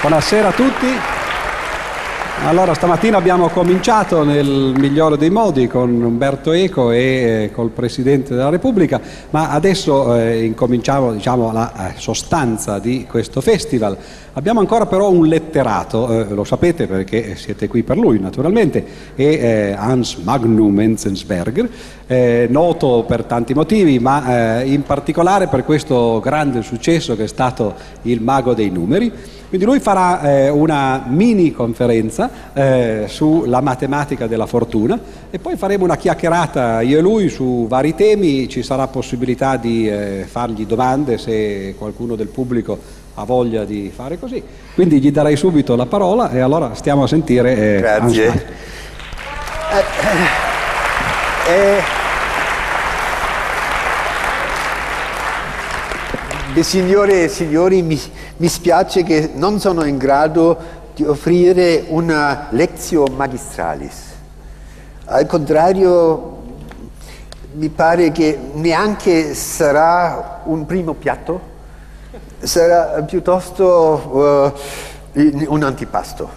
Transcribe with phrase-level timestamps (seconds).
[0.00, 0.86] Buonasera a tutti.
[2.46, 8.34] Allora, stamattina abbiamo cominciato nel migliore dei modi con Umberto Eco e eh, col Presidente
[8.34, 13.94] della Repubblica, ma adesso eh, incominciamo diciamo, la eh, sostanza di questo festival.
[14.34, 18.84] Abbiamo ancora però un letterato, eh, lo sapete perché siete qui per lui naturalmente,
[19.16, 21.68] è eh, Hans Magnum Enzensberger,
[22.06, 27.74] eh, noto per tanti motivi, ma in particolare per questo grande successo che è stato
[28.02, 29.12] il Mago dei Numeri.
[29.48, 34.96] Quindi lui farà eh, una mini conferenza eh, sulla matematica della fortuna
[35.28, 39.88] e poi faremo una chiacchierata io e lui su vari temi, ci sarà possibilità di
[39.88, 44.42] eh, fargli domande se qualcuno del pubblico ha voglia di fare così.
[44.74, 47.76] Quindi gli darei subito la parola e allora stiamo a sentire.
[47.76, 48.46] Eh, Grazie.
[51.46, 51.82] Eh,
[56.54, 58.00] eh, signore e signori, mi,
[58.36, 60.56] mi spiace che non sono in grado
[60.94, 64.08] di offrire una lezione magistralis.
[65.06, 66.38] Al contrario,
[67.52, 71.40] mi pare che neanche sarà un primo piatto,
[72.40, 74.54] sarà piuttosto
[75.14, 76.28] uh, un antipasto.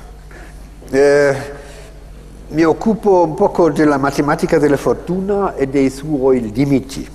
[0.89, 1.35] Uh,
[2.49, 7.09] mi occupo un poco della matematica della fortuna e dei suoi limiti.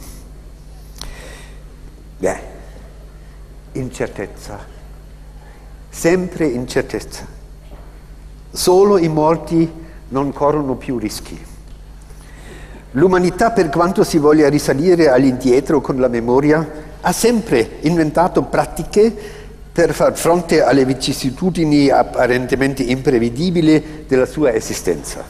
[2.19, 2.41] Beh,
[3.73, 4.59] incertezza,
[5.89, 7.27] sempre incertezza.
[8.51, 9.71] Solo i morti
[10.09, 11.47] non corrono più rischi.
[12.93, 16.67] L'umanità, per quanto si voglia risalire all'indietro con la memoria,
[17.09, 19.11] ha sempre inventato pratiche
[19.73, 25.25] per far fronte alle vicissitudini apparentemente imprevedibili della sua esistenza.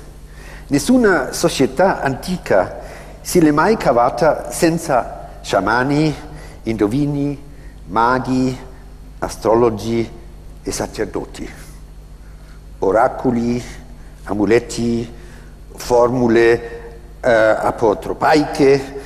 [0.66, 2.80] Nessuna società antica
[3.20, 6.12] si è mai cavata senza sciamani,
[6.64, 7.40] indovini,
[7.86, 8.58] maghi,
[9.20, 10.10] astrologi
[10.60, 11.48] e sacerdoti,
[12.80, 13.62] oracoli,
[14.24, 15.12] amuletti,
[15.76, 16.70] formule
[17.20, 18.96] eh, apotropaiche,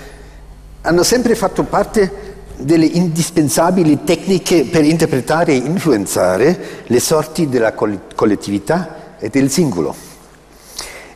[0.81, 2.22] hanno sempre fatto parte
[2.57, 9.95] delle indispensabili tecniche per interpretare e influenzare le sorti della collettività e del singolo.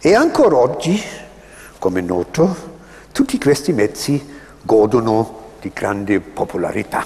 [0.01, 1.03] E ancora oggi,
[1.79, 2.75] come noto,
[3.13, 4.25] tutti questi mezzi
[4.63, 7.05] godono di grande popolarità.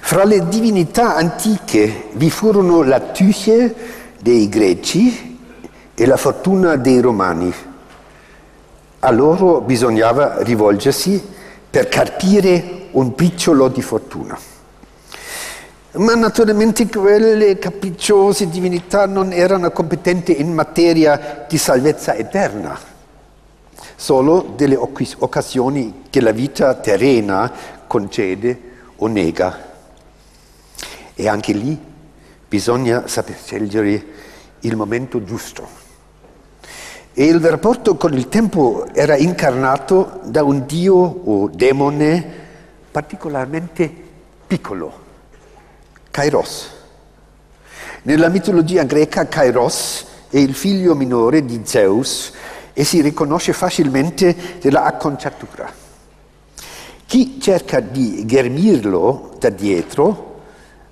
[0.00, 3.74] Fra le divinità antiche vi furono la Tyche
[4.20, 5.38] dei greci
[5.94, 7.52] e la fortuna dei romani.
[9.00, 11.38] A loro bisognava rivolgersi
[11.70, 14.38] per carpire un picciolo di fortuna.
[15.92, 22.78] Ma naturalmente quelle capricciose divinità non erano competenti in materia di salvezza eterna,
[23.96, 27.52] solo delle occasioni che la vita terrena
[27.86, 28.60] concede
[28.96, 29.68] o nega.
[31.14, 31.78] E anche lì
[32.48, 34.04] bisogna saper scegliere
[34.60, 35.79] il momento giusto.
[37.12, 42.24] E il rapporto con il tempo era incarnato da un dio o demone
[42.88, 43.92] particolarmente
[44.46, 44.92] piccolo,
[46.10, 46.70] Kairos.
[48.02, 52.32] Nella mitologia greca Kairos è il figlio minore di Zeus
[52.72, 55.68] e si riconosce facilmente della acconciatura.
[57.06, 60.42] Chi cerca di ghermirlo da dietro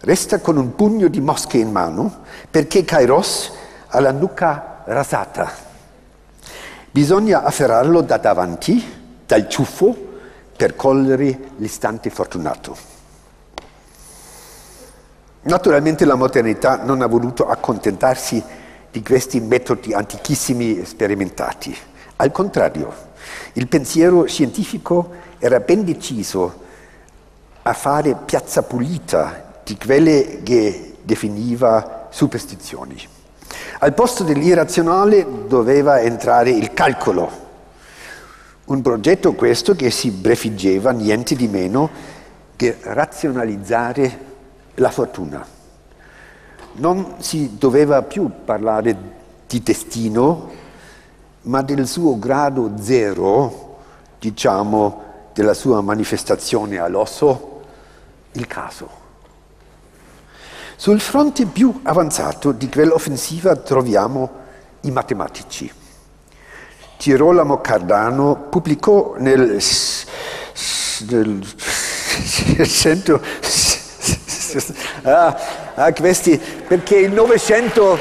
[0.00, 3.52] resta con un pugno di mosche in mano perché Kairos
[3.86, 5.67] ha la nuca rasata.
[6.98, 8.84] Bisogna afferrarlo da davanti,
[9.24, 9.96] dal ciuffo,
[10.56, 12.76] per cogliere l'istante fortunato.
[15.42, 18.42] Naturalmente la modernità non ha voluto accontentarsi
[18.90, 21.72] di questi metodi antichissimi sperimentati.
[22.16, 22.92] Al contrario,
[23.52, 26.62] il pensiero scientifico era ben deciso
[27.62, 33.17] a fare piazza pulita di quelle che definiva superstizioni.
[33.80, 37.46] Al posto dell'irrazionale doveva entrare il calcolo,
[38.66, 41.88] un progetto questo che si prefiggeva niente di meno
[42.56, 44.26] che razionalizzare
[44.74, 45.46] la fortuna.
[46.72, 48.96] Non si doveva più parlare
[49.46, 50.50] di destino,
[51.42, 53.78] ma del suo grado zero,
[54.18, 55.02] diciamo,
[55.32, 57.62] della sua manifestazione all'osso,
[58.32, 58.97] il caso.
[60.80, 64.30] Sul fronte più avanzato di quell'offensiva troviamo
[64.82, 65.68] i matematici.
[66.96, 69.60] Girolamo Cardano pubblicò nel,
[71.08, 71.44] nel
[72.64, 73.20] 100
[75.02, 75.36] ah,
[75.74, 77.98] ah, questi perché il 900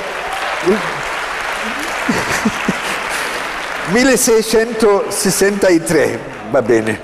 [0.67, 0.77] il,
[3.89, 6.19] 1663
[6.51, 6.99] va bene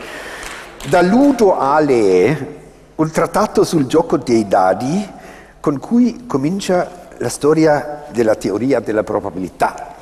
[0.85, 2.61] da Ludo Ale
[2.93, 5.21] un trattato sul gioco dei dadi
[5.63, 9.95] con cui comincia la storia della teoria della probabilità.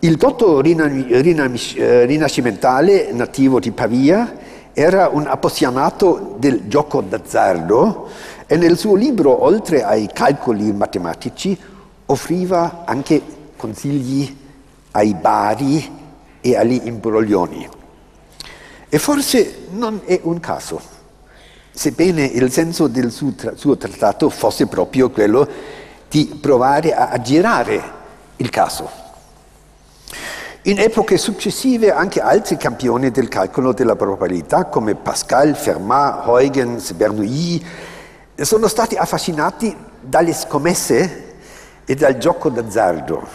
[0.00, 4.36] Il dotto rinascimentale nativo di Pavia
[4.72, 8.08] era un appassionato del gioco d'azzardo
[8.48, 11.56] e nel suo libro, oltre ai calcoli matematici,
[12.06, 13.22] offriva anche
[13.56, 14.36] consigli
[14.90, 15.88] ai bari
[16.40, 17.68] e agli imbroglioni.
[18.88, 20.80] E forse non è un caso,
[21.76, 25.46] sebbene il senso del suo, suo trattato fosse proprio quello
[26.08, 27.82] di provare a aggirare
[28.36, 29.04] il caso.
[30.62, 37.64] In epoche successive anche altri campioni del calcolo della probabilità come Pascal, Fermat, Huygens, Bernoulli
[38.36, 41.34] sono stati affascinati dalle scommesse
[41.84, 43.28] e dal gioco d'azzardo.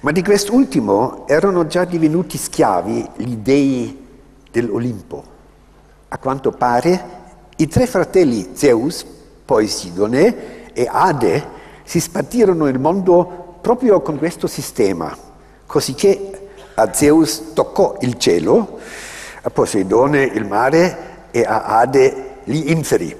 [0.00, 4.08] Ma di quest'ultimo erano già divenuti schiavi gli dei
[4.50, 5.31] dell'Olimpo.
[6.14, 7.04] A quanto pare
[7.56, 9.02] i tre fratelli Zeus,
[9.46, 11.42] Posidone e Ade
[11.84, 15.16] si spartirono il mondo proprio con questo sistema
[15.64, 18.78] cosicché a Zeus toccò il cielo,
[19.40, 23.16] a Poseidone il mare e a Ade gli inferi.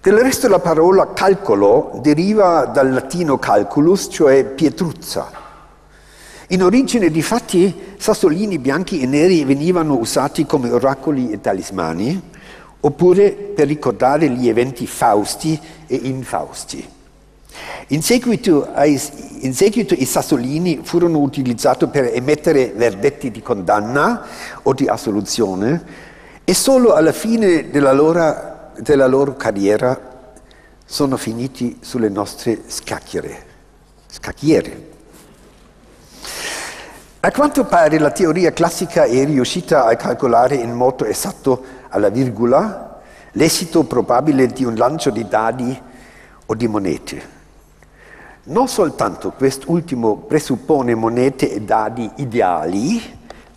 [0.00, 5.41] Del resto la parola calcolo deriva dal latino calculus, cioè pietruzza.
[6.52, 12.20] In origine, difatti, sassolini bianchi e neri venivano usati come oracoli e talismani,
[12.80, 16.86] oppure per ricordare gli eventi fausti e infausti.
[17.88, 19.00] In seguito, ai,
[19.40, 24.26] in seguito, i sassolini furono utilizzati per emettere verdetti di condanna
[24.62, 25.82] o di assoluzione
[26.44, 30.34] e solo alla fine della loro, della loro carriera
[30.84, 33.46] sono finiti sulle nostre scacchiere.
[34.06, 34.91] scacchiere.
[37.24, 43.00] A quanto pare la teoria classica è riuscita a calcolare in modo esatto alla virgola
[43.34, 45.80] l'esito probabile di un lancio di dadi
[46.44, 47.22] o di monete.
[48.46, 53.00] Non soltanto quest'ultimo presuppone monete e dadi ideali,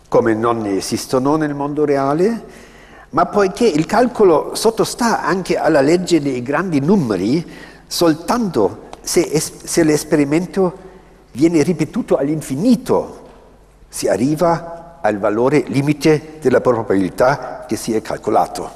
[0.06, 2.44] come non esistono nel mondo reale,
[3.10, 7.44] ma poiché il calcolo sottostà anche alla legge dei grandi numeri,
[7.88, 10.72] soltanto se, se l'esperimento
[11.32, 13.24] viene ripetuto all'infinito
[13.96, 18.70] si arriva al valore limite della probabilità che si è calcolato.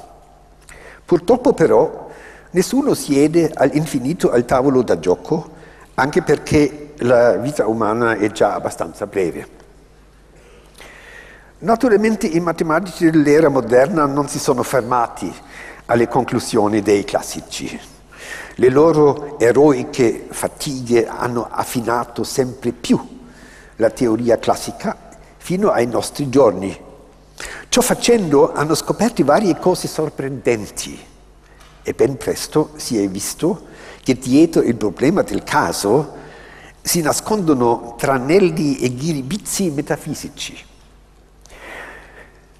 [1.05, 2.09] Purtroppo però
[2.49, 5.51] nessuno siede all'infinito al tavolo da gioco
[5.93, 9.47] anche perché la vita umana è già abbastanza breve.
[11.59, 15.31] Naturalmente i matematici dell'era moderna non si sono fermati
[15.85, 17.79] alle conclusioni dei classici.
[18.55, 23.19] Le loro eroiche fatighe hanno affinato sempre più
[23.75, 25.09] la teoria classica
[25.51, 26.73] fino ai nostri giorni.
[27.67, 30.97] Ciò facendo hanno scoperto varie cose sorprendenti
[31.83, 33.63] e ben presto si è visto
[34.01, 36.19] che dietro il problema del caso
[36.81, 40.57] si nascondono tranelli e ghiribizzi metafisici.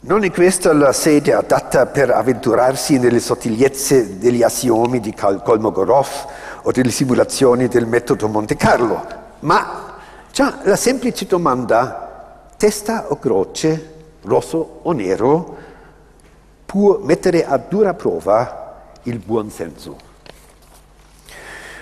[0.02, 6.10] Non è questa la sede adatta per avventurarsi nelle sottigliezze degli assiomi di Kolmogorov
[6.64, 9.06] o delle simulazioni del metodo Monte Carlo,
[9.40, 9.96] ma
[10.34, 12.10] già la semplice domanda
[12.62, 15.58] testa o croce, rosso o nero,
[16.64, 19.98] può mettere a dura prova il buon senso.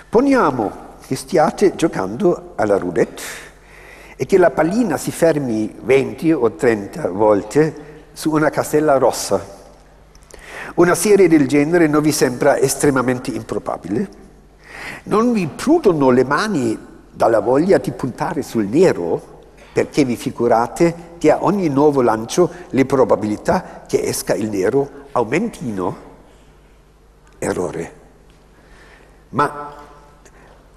[0.08, 0.72] Poniamo
[1.06, 3.22] che stiate giocando alla roulette
[4.16, 7.74] e che la pallina si fermi 20 o 30 volte
[8.14, 9.38] su una casella rossa.
[10.76, 14.08] Una serie del genere non vi sembra estremamente improbabile?
[15.02, 16.78] Non vi prudono le mani
[17.10, 19.39] dalla voglia di puntare sul nero
[19.72, 26.08] perché vi figurate che a ogni nuovo lancio le probabilità che esca il nero aumentino?
[27.38, 27.98] Errore.
[29.30, 29.74] Ma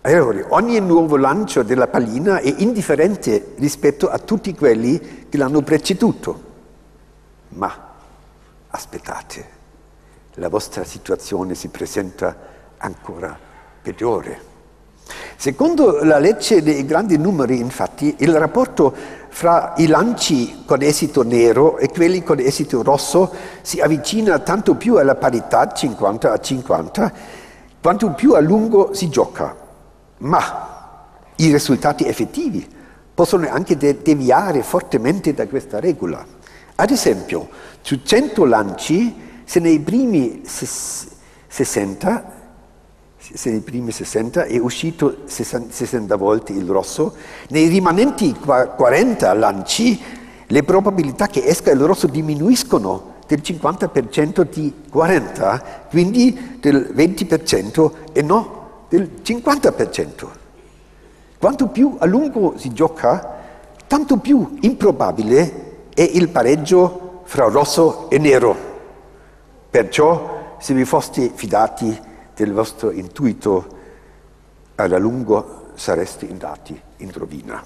[0.01, 6.51] allora, ogni nuovo lancio della pallina è indifferente rispetto a tutti quelli che l'hanno preceduto.
[7.49, 7.91] Ma
[8.67, 9.47] aspettate,
[10.33, 12.35] la vostra situazione si presenta
[12.77, 13.37] ancora
[13.81, 14.52] peggiore.
[15.35, 18.93] Secondo la legge dei grandi numeri, infatti, il rapporto
[19.29, 24.95] fra i lanci con esito nero e quelli con esito rosso si avvicina tanto più
[24.95, 27.13] alla parità 50 a 50,
[27.81, 29.63] quanto più a lungo si gioca
[30.23, 30.71] ma
[31.35, 32.67] i risultati effettivi
[33.13, 36.25] possono anche deviare fortemente da questa regola.
[36.75, 37.49] Ad esempio,
[37.81, 41.11] su 100 lanci, se nei primi 60,
[41.47, 41.63] se
[43.43, 47.15] nei primi 60 è uscito 60 volte il rosso,
[47.49, 50.01] nei rimanenti 40 lanci
[50.45, 58.21] le probabilità che esca il rosso diminuiscono del 50% di 40, quindi del 20% e
[58.21, 58.47] non
[58.89, 60.27] del 50%.
[61.39, 63.41] Quanto più a lungo si gioca,
[63.87, 68.55] tanto più improbabile è il pareggio fra rosso e nero.
[69.69, 73.81] Perciò, se vi foste fidati del vostro intuito,
[74.75, 77.63] alla lungo sareste andati in rovina.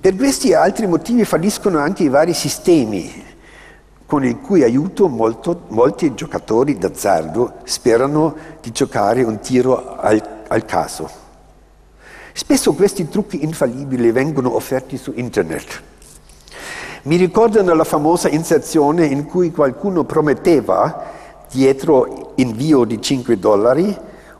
[0.00, 3.28] Per questi e altri motivi falliscono anche i vari sistemi
[4.06, 10.64] con il cui aiuto molto, molti giocatori d'azzardo sperano di giocare un tiro al, al
[10.64, 11.08] caso.
[12.32, 15.82] Spesso questi trucchi infallibili vengono offerti su internet.
[17.02, 21.19] Mi ricordano la famosa inserzione in cui qualcuno prometteva,
[21.50, 23.96] dietro invio di 5 dollari,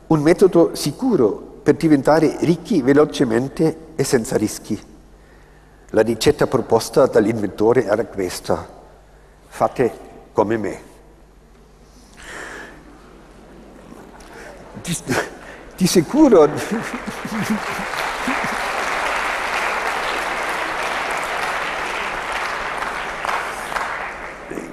[0.07, 4.79] un metodo sicuro per diventare ricchi velocemente e senza rischi.
[5.89, 8.67] La ricetta proposta dall'inventore era questa.
[9.47, 9.93] Fate
[10.31, 10.81] come me.
[14.81, 14.97] Di,
[15.75, 16.49] di sicuro...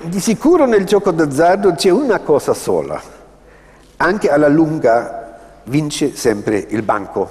[0.08, 2.98] Di sicuro nel gioco d'azzardo c'è una cosa sola.
[3.98, 7.28] Anche alla lunga vince sempre il banco.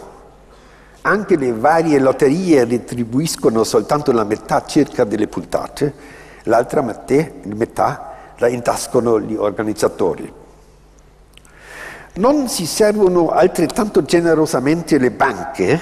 [1.02, 5.92] Anche le varie lotterie retribuiscono soltanto la metà circa delle puntate,
[6.44, 10.32] l'altra metà la intascano gli organizzatori.
[12.14, 15.80] Non si servono altrettanto generosamente le banche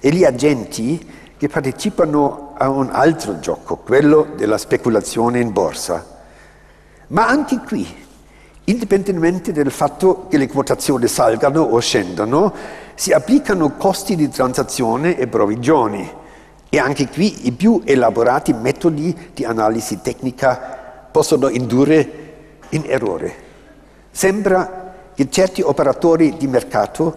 [0.00, 6.04] e gli agenti che partecipano a un altro gioco, quello della speculazione in borsa.
[7.08, 7.86] Ma anche qui,
[8.64, 12.52] indipendentemente dal fatto che le quotazioni salgano o scendano,
[12.94, 16.10] si applicano costi di transazione e provvigioni
[16.68, 22.26] e anche qui i più elaborati metodi di analisi tecnica possono indurre
[22.70, 23.46] in errore.
[24.10, 27.16] Sembra che certi operatori di mercato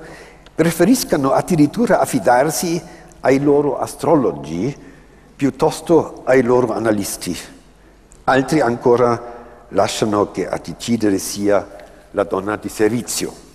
[0.53, 2.81] preferiscano addirittura affidarsi
[3.21, 4.75] ai loro astrologi
[5.35, 7.35] piuttosto ai loro analisti.
[8.25, 11.65] Altri ancora lasciano che a decidere sia
[12.11, 13.49] la donna di servizio.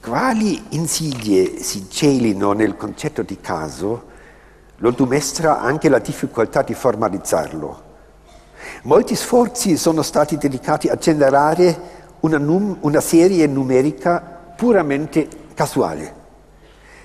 [0.00, 4.14] Quali insidie si celino nel concetto di caso
[4.76, 7.84] lo dimostra anche la difficoltà di formalizzarlo.
[8.82, 14.20] Molti sforzi sono stati dedicati a generare una, num- una serie numerica
[14.56, 16.24] puramente casuale.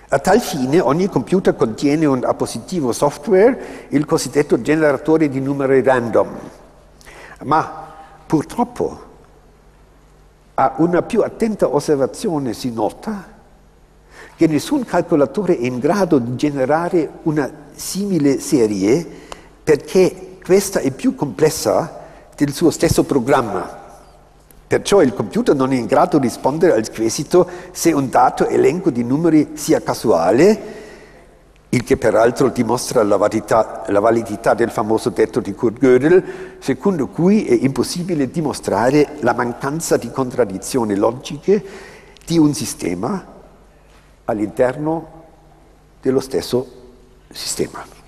[0.10, 6.38] A tal fine ogni computer contiene un appositivo software, il cosiddetto generatore di numeri random.
[7.44, 7.94] Ma
[8.28, 9.10] purtroppo
[10.56, 13.26] a una più attenta osservazione si nota
[14.36, 19.08] che nessun calcolatore è in grado di generare una simile serie
[19.64, 22.00] perché questa è più complessa
[22.36, 23.80] del suo stesso programma.
[24.72, 28.90] Perciò il computer non è in grado di rispondere al quesito se un dato elenco
[28.90, 30.62] di numeri sia casuale
[31.68, 36.24] il che peraltro dimostra la validità, la validità, del famoso detto di Kurt Gödel,
[36.60, 41.62] secondo cui è impossibile dimostrare la mancanza di contraddizioni logiche
[42.26, 43.26] di un sistema
[44.24, 45.24] all'interno
[46.02, 46.66] dello stesso
[47.30, 48.01] sistema.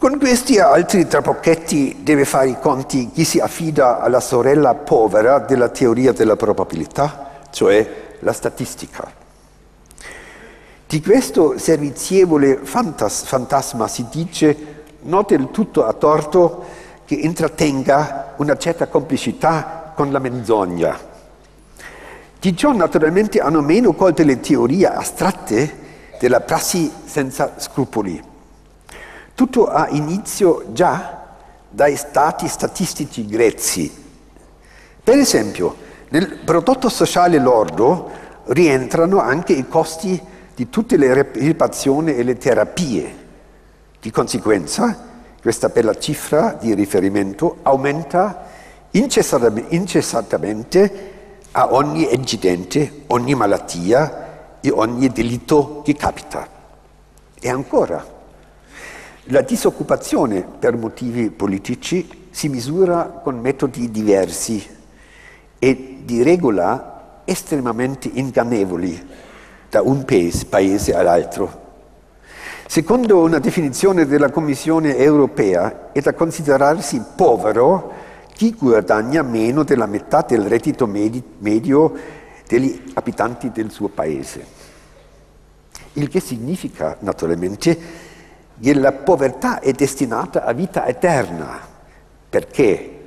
[0.00, 5.40] Con questi e altri trapocchetti deve fare i conti chi si affida alla sorella povera
[5.40, 9.12] della teoria della probabilità, cioè la statistica.
[10.86, 16.64] Di questo servizievole fantas- fantasma si dice, non del tutto a torto,
[17.04, 20.98] che intrattenga una certa complicità con la menzogna.
[22.40, 25.76] Di ciò naturalmente hanno meno colte le teorie astratte
[26.18, 28.29] della prassi senza scrupoli.
[29.40, 31.28] Tutto ha inizio già
[31.70, 33.90] dai stati statistici grezzi.
[35.02, 35.76] Per esempio,
[36.10, 38.10] nel prodotto sociale lordo
[38.48, 40.22] rientrano anche i costi
[40.54, 43.14] di tutte le ripazioni e le terapie.
[43.98, 45.06] Di conseguenza,
[45.40, 48.44] questa bella cifra di riferimento aumenta
[48.90, 50.92] incessantemente
[51.52, 56.46] a ogni incidente, ogni malattia e ogni delitto che capita.
[57.40, 58.18] E ancora,
[59.24, 64.66] la disoccupazione per motivi politici si misura con metodi diversi
[65.58, 69.08] e di regola estremamente ingannevoli
[69.68, 70.04] da un
[70.48, 71.68] paese all'altro.
[72.66, 77.92] Secondo una definizione della Commissione europea è da considerarsi povero
[78.32, 81.92] chi guadagna meno della metà del reddito medio
[82.46, 84.58] degli abitanti del suo paese.
[85.94, 88.08] il che significa naturalmente
[88.74, 91.58] la povertà è destinata a vita eterna,
[92.28, 92.98] perché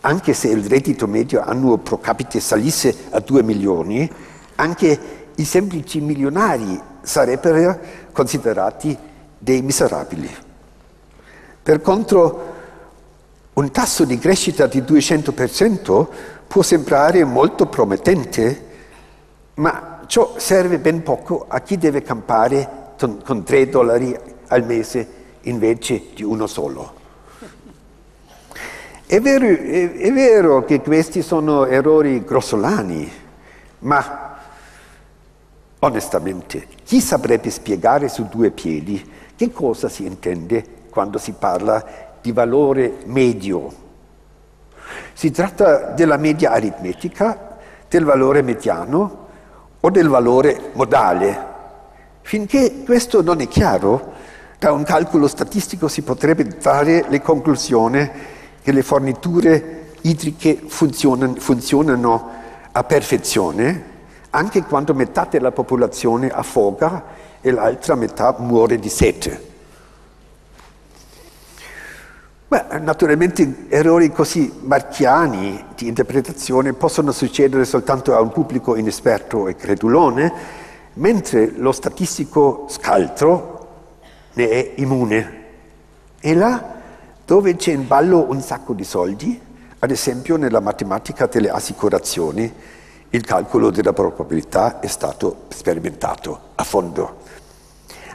[0.00, 4.10] anche se il reddito medio annuo pro capite salisse a 2 milioni,
[4.54, 4.98] anche
[5.34, 7.78] i semplici milionari sarebbero
[8.12, 8.96] considerati
[9.38, 10.30] dei miserabili.
[11.62, 12.54] Per contro,
[13.54, 16.06] un tasso di crescita di 200%
[16.46, 18.64] può sembrare molto promettente,
[19.54, 24.16] ma ciò serve ben poco a chi deve campare con 3 dollari
[24.48, 27.04] al mese invece di uno solo.
[29.06, 33.10] È vero, è, è vero che questi sono errori grossolani,
[33.80, 34.38] ma
[35.78, 41.84] onestamente chi saprebbe spiegare su due piedi che cosa si intende quando si parla
[42.20, 43.84] di valore medio?
[45.12, 49.26] Si tratta della media aritmetica, del valore mediano
[49.78, 51.54] o del valore modale.
[52.22, 54.14] Finché questo non è chiaro,
[54.58, 58.10] da un calcolo statistico si potrebbe trarre le conclusioni
[58.62, 62.30] che le forniture idriche funzionano, funzionano
[62.72, 63.94] a perfezione
[64.30, 67.04] anche quando metà della popolazione affoga
[67.40, 69.54] e l'altra metà muore di sete.
[72.48, 79.56] Beh, naturalmente errori così marchiani di interpretazione possono succedere soltanto a un pubblico inesperto e
[79.56, 80.32] credulone,
[80.94, 83.55] mentre lo statistico scaltro
[84.36, 85.44] ne è immune.
[86.20, 86.74] E là
[87.24, 89.40] dove c'è in ballo un sacco di soldi,
[89.78, 92.52] ad esempio nella matematica delle assicurazioni,
[93.10, 97.18] il calcolo della probabilità è stato sperimentato a fondo.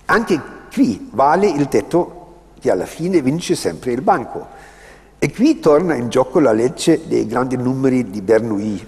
[0.05, 2.17] Anche qui vale il detto
[2.59, 4.47] che alla fine vince sempre il banco.
[5.17, 8.87] E qui torna in gioco la legge dei grandi numeri di Bernoulli.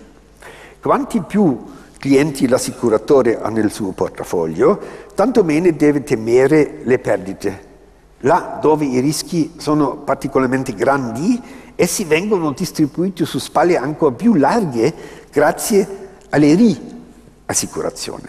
[0.81, 1.63] Quanti più
[2.03, 4.77] clienti l'assicuratore ha nel suo portafoglio,
[5.15, 7.71] tanto meno deve temere le perdite.
[8.19, 11.41] Là dove i rischi sono particolarmente grandi,
[11.75, 14.93] essi vengono distribuiti su spalle ancora più larghe
[15.31, 16.53] grazie alle
[17.45, 18.27] riassicurazioni.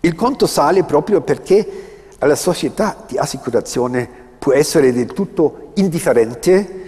[0.00, 4.06] Il conto sale proprio perché alla società di assicurazione
[4.38, 6.84] può essere del tutto indifferente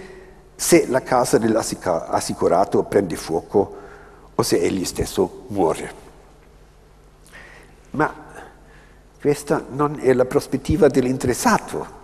[0.55, 3.87] se la casa dell'assicurato prende fuoco
[4.39, 5.91] o se egli stesso muore.
[7.91, 8.13] Ma
[9.19, 11.97] questa non è la prospettiva dell'interessato,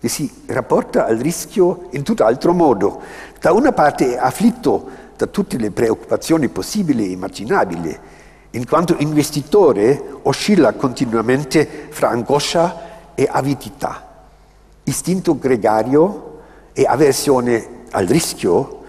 [0.00, 3.00] che si rapporta al rischio in tutt'altro modo.
[3.38, 7.98] Da una parte è afflitto da tutte le preoccupazioni possibili e immaginabili,
[8.50, 14.26] in quanto investitore oscilla continuamente fra angoscia e avidità,
[14.82, 16.40] istinto gregario
[16.72, 18.82] e avversione al rischio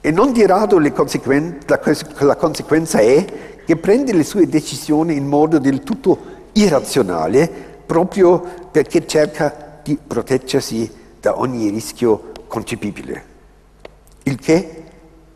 [0.00, 1.80] e non di rado conseguen- la,
[2.18, 3.24] la conseguenza è
[3.64, 7.48] che prende le sue decisioni in modo del tutto irrazionale
[7.84, 13.36] proprio perché cerca di proteggersi da ogni rischio concepibile.
[14.24, 14.84] Il che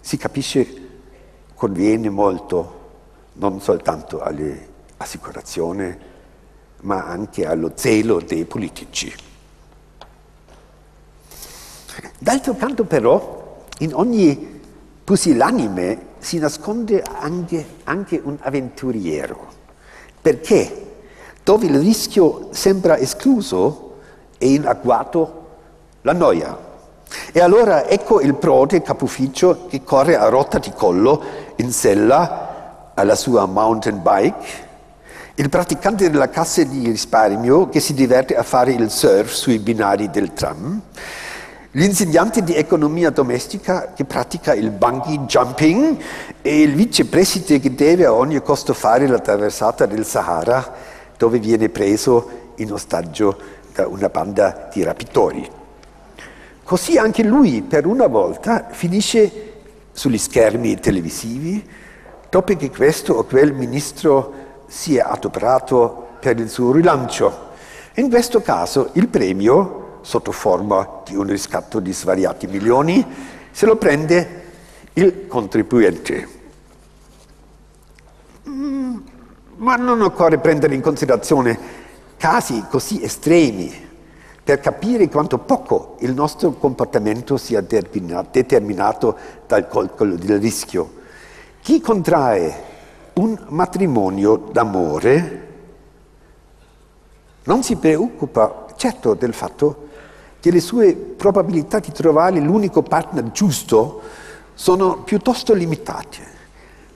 [0.00, 0.80] si capisce
[1.54, 2.80] conviene molto
[3.34, 5.96] non soltanto alle assicurazioni,
[6.82, 9.12] ma anche allo zelo dei politici.
[12.18, 14.51] D'altro canto però, in ogni
[15.04, 19.46] pusillanime si nasconde anche, anche un avventuriero,
[20.20, 20.90] perché?
[21.42, 23.96] Dove il rischio sembra escluso
[24.38, 25.40] è in agguato
[26.02, 26.70] la noia.
[27.32, 31.22] E allora ecco il prode capufficio che corre a rotta di collo
[31.56, 34.70] in sella alla sua mountain bike,
[35.34, 40.10] il praticante della cassa di risparmio che si diverte a fare il surf sui binari
[40.10, 40.80] del tram,
[41.72, 45.96] l'insegnante di economia domestica che pratica il bungee jumping
[46.42, 50.74] e il vicepresidente che deve a ogni costo fare la traversata del Sahara
[51.16, 53.38] dove viene preso in ostaggio
[53.74, 55.48] da una banda di rapitori.
[56.62, 59.50] Così anche lui per una volta finisce
[59.92, 61.66] sugli schermi televisivi
[62.28, 64.32] dopo che questo o quel ministro
[64.66, 67.50] si è adoperato per il suo rilancio.
[67.94, 73.04] In questo caso il premio sotto forma di un riscatto di svariati milioni,
[73.50, 74.42] se lo prende
[74.94, 76.28] il contribuente.
[78.48, 78.96] Mm,
[79.56, 81.80] ma non occorre prendere in considerazione
[82.16, 83.90] casi così estremi
[84.44, 91.00] per capire quanto poco il nostro comportamento sia determinato dal calcolo del rischio.
[91.60, 92.70] Chi contrae
[93.14, 95.48] un matrimonio d'amore
[97.44, 99.90] non si preoccupa certo del fatto
[100.42, 104.00] che le sue probabilità di trovare l'unico partner giusto
[104.54, 106.18] sono piuttosto limitate.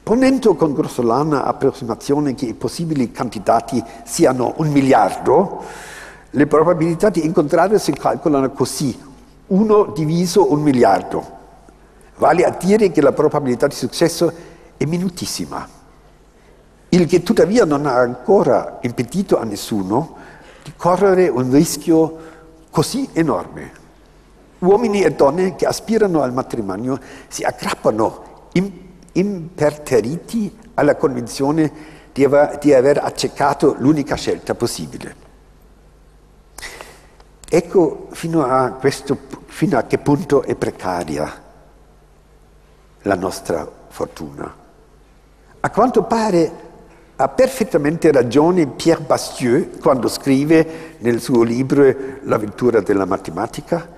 [0.03, 5.63] Ponendo con grossolana approssimazione che i possibili candidati siano un miliardo,
[6.31, 8.99] le probabilità di incontrare si calcolano così,
[9.47, 11.35] uno diviso un miliardo.
[12.17, 14.33] Vale a dire che la probabilità di successo
[14.77, 15.69] è minutissima,
[16.89, 20.17] il che tuttavia non ha ancora impedito a nessuno
[20.65, 22.35] di correre un rischio
[22.77, 23.73] così enorme.
[24.59, 28.51] Uomini e donne che aspirano al matrimonio si aggrappano
[29.12, 31.73] imperterriti alla convinzione
[32.12, 35.17] di aver, di aver accettato l'unica scelta possibile.
[37.49, 41.43] Ecco fino a, questo, fino a che punto è precaria
[43.01, 44.55] la nostra fortuna.
[45.61, 46.53] A quanto pare
[47.17, 53.95] ha perfettamente ragione Pierre Bastieux quando scrive nel suo libro L'avventura della matematica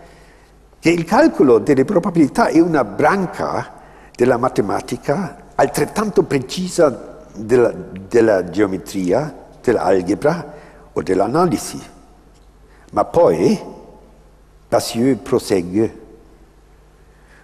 [0.78, 3.74] che il calcolo delle probabilità è una branca
[4.14, 10.54] della matematica altrettanto precisa della, della geometria, dell'algebra
[10.92, 11.80] o dell'analisi.
[12.92, 13.60] Ma poi
[14.68, 16.06] Bassieux prosegue.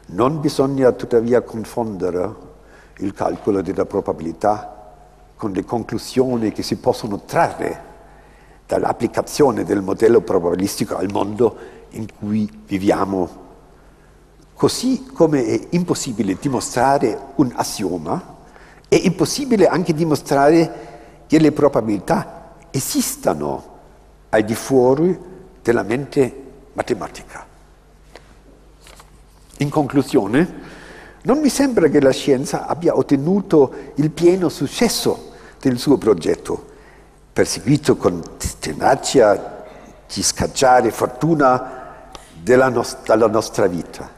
[0.07, 2.35] Non bisogna tuttavia confondere
[2.99, 4.84] il calcolo della probabilità
[5.37, 7.93] con le conclusioni che si possono trarre
[8.67, 11.57] dall'applicazione del modello probabilistico al mondo
[11.91, 13.43] in cui viviamo.
[14.55, 18.37] Così come è impossibile dimostrare un assioma,
[18.89, 23.73] è impossibile anche dimostrare che le probabilità esistano
[24.31, 25.19] al di fuori
[25.63, 26.43] della mente
[26.73, 27.47] matematica.
[29.59, 30.74] In conclusione,
[31.27, 36.73] non mi sembra che la scienza abbia ottenuto il pieno successo del suo progetto,
[37.33, 38.23] perseguito con
[38.59, 39.65] tenacia
[40.13, 42.11] di scacciare fortuna
[42.45, 44.11] nos- dalla nostra vita.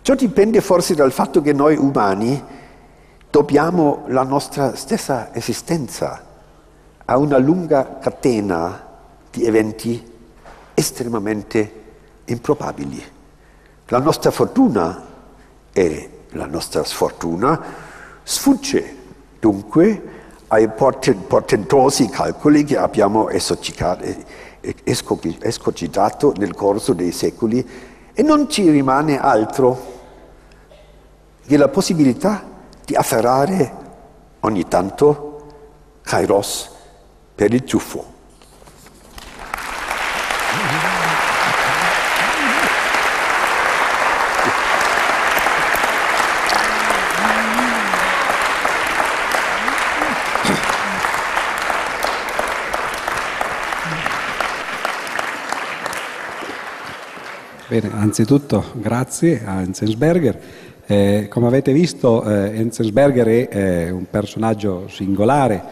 [0.00, 2.42] Ciò dipende forse dal fatto che noi umani
[3.30, 6.24] dobbiamo la nostra stessa esistenza
[7.04, 8.86] a una lunga catena
[9.30, 10.02] di eventi
[10.72, 11.72] estremamente
[12.24, 13.04] improbabili.
[13.88, 15.08] La nostra fortuna
[15.72, 17.60] e la nostra sfortuna
[18.22, 18.96] sfugge
[19.38, 23.28] dunque ai portentosi calcoli che abbiamo
[25.40, 27.68] escogitato nel corso dei secoli
[28.12, 29.98] e non ci rimane altro
[31.46, 32.44] che la possibilità
[32.84, 33.72] di afferrare
[34.40, 35.26] ogni tanto
[36.02, 36.70] Kairos
[37.34, 38.09] per il ciuffo.
[57.70, 60.40] Bene, anzitutto grazie a Enzensberger.
[60.86, 65.62] Eh, come avete visto, eh, Enzensberger è eh, un personaggio singolare,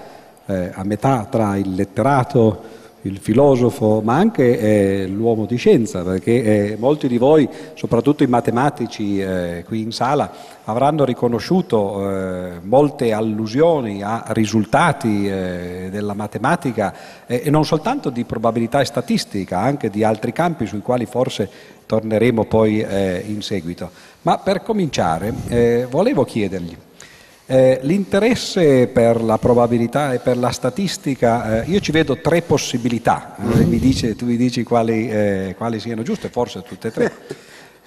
[0.47, 2.63] eh, a metà tra il letterato,
[3.03, 8.27] il filosofo, ma anche eh, l'uomo di scienza, perché eh, molti di voi, soprattutto i
[8.27, 10.31] matematici eh, qui in sala,
[10.65, 16.93] avranno riconosciuto eh, molte allusioni a risultati eh, della matematica
[17.27, 21.49] eh, e non soltanto di probabilità e statistica, anche di altri campi sui quali forse
[21.87, 22.85] torneremo poi
[23.27, 23.91] in seguito.
[24.23, 25.33] Ma per cominciare
[25.89, 26.77] volevo chiedergli,
[27.51, 33.37] eh, l'interesse per la probabilità e per la statistica, eh, io ci vedo tre possibilità,
[33.39, 37.13] eh, mi dice, tu mi dici quali, eh, quali, siano giuste, forse tutte e tre.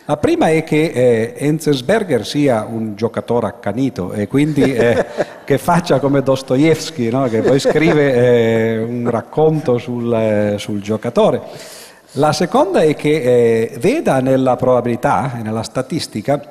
[0.06, 5.06] La prima è che eh, Enzensberger sia un giocatore accanito e quindi eh,
[5.46, 7.28] che faccia come Dostoevsky, no?
[7.28, 11.40] che poi scrive un racconto sul, sul, giocatore.
[12.14, 16.42] La seconda è che veda nella probabilità e nella statistica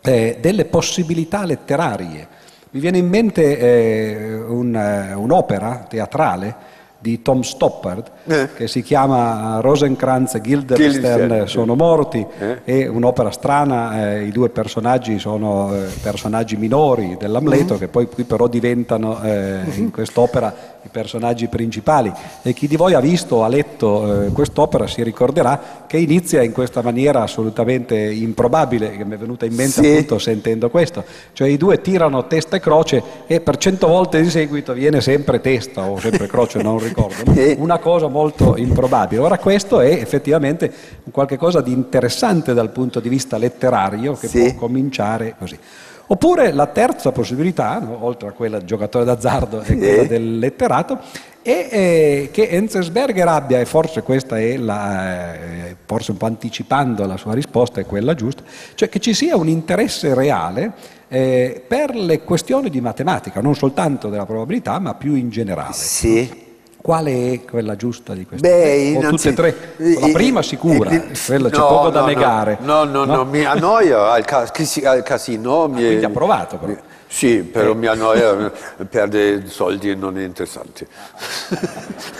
[0.00, 2.33] delle possibilità letterarie
[2.74, 8.48] mi viene in mente eh, un, uh, un'opera teatrale di Tom Stoppard eh.
[8.56, 12.64] che si chiama Rosencrantz e Guildenstern sono morti, eh.
[12.64, 17.76] è un'opera strana, eh, i due personaggi sono eh, personaggi minori dell'Amleto mm.
[17.76, 22.94] che poi qui però diventano eh, in quest'opera i personaggi principali e chi di voi
[22.94, 27.96] ha visto o ha letto eh, quest'opera si ricorderà che inizia in questa maniera assolutamente
[27.96, 29.90] improbabile, che mi è venuta in mente sì.
[29.90, 34.28] appunto sentendo questo, cioè i due tirano testa e croce e per cento volte di
[34.28, 37.14] seguito viene sempre testa o sempre croce, non ricordo,
[37.58, 39.20] una cosa molto improbabile.
[39.20, 40.72] Ora questo è effettivamente
[41.10, 44.52] qualcosa di interessante dal punto di vista letterario che sì.
[44.52, 45.58] può cominciare così.
[46.06, 50.98] Oppure la terza possibilità, no, oltre a quella del giocatore d'azzardo e quella del letterato,
[51.40, 57.06] è eh, che Enzensberger abbia, e forse questa è la, eh, forse un po' anticipando
[57.06, 58.42] la sua risposta, è quella giusta,
[58.74, 60.72] cioè che ci sia un interesse reale
[61.08, 65.74] eh, per le questioni di matematica, non soltanto della probabilità, ma più in generale.
[65.74, 66.43] Sì.
[66.84, 69.06] Quale è quella giusta di queste Beh, tre?
[69.06, 69.74] O tutte e tre?
[70.00, 72.58] La prima sicura, eh, quella c'è no, poco da no, negare.
[72.60, 74.52] No, no, no, mi annoia al, ca-
[74.84, 75.66] al casino.
[75.66, 76.74] mi- Quindi ha provato però.
[77.06, 78.52] Sì, però mi annoia,
[78.90, 80.86] perde soldi e non è interessante.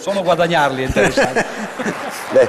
[0.01, 1.45] Solo guadagnarli è interessante.
[2.33, 2.49] Beh,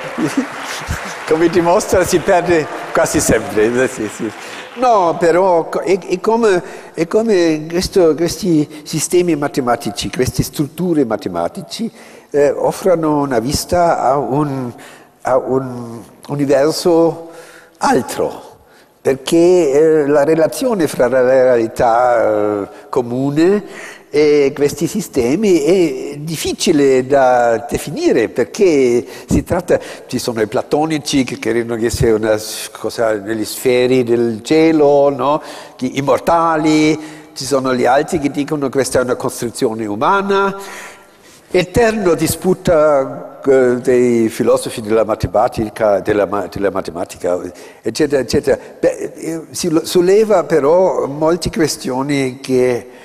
[1.28, 3.90] come dimostra si perde quasi sempre.
[3.90, 4.32] sì, sì.
[4.78, 6.62] No, però è, è come,
[6.94, 11.90] è come questo- questi sistemi matematici, queste strutture matematici
[12.30, 14.70] eh, offrono una vista a un,
[15.22, 17.30] a un universo
[17.78, 18.42] altro,
[19.02, 23.64] perché eh, la relazione fra la realtà eh, comune
[24.16, 31.38] e questi sistemi è difficile da definire perché si tratta, ci sono i platonici che
[31.38, 32.40] credono che sia una
[32.80, 35.42] cosa nelle sfere del cielo, no?
[35.78, 36.98] gli immortali,
[37.34, 40.62] ci sono gli altri che dicono che questa è una costruzione umana,
[41.52, 47.38] eterno disputa eh, dei filosofi della matematica, della, della matematica
[47.82, 48.58] eccetera, eccetera.
[48.80, 53.04] Beh, eh, si solleva però molte questioni che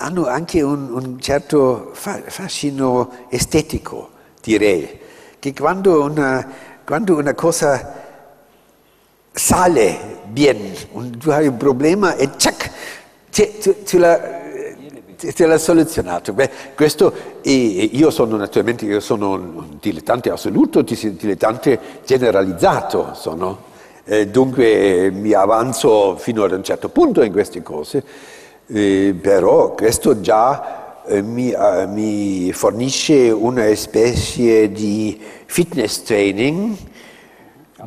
[0.00, 4.10] hanno anche un, un certo fa- fascino estetico,
[4.42, 4.98] direi,
[5.38, 6.46] che quando una,
[6.84, 7.98] quando una cosa
[9.32, 12.70] sale bien, un- tu hai un problema e ciac,
[13.30, 14.18] te, te- te la,
[15.16, 16.32] te- l'ha soluzionato.
[16.32, 23.68] Beh, questo, io sono naturalmente io sono un dilettante assoluto, dis- dilettante generalizzato sono.
[24.04, 28.02] Eh, dunque mi avanzo fino ad un certo punto in queste cose,
[28.72, 36.76] eh, però questo già eh, mi, eh, mi fornisce una specie di fitness training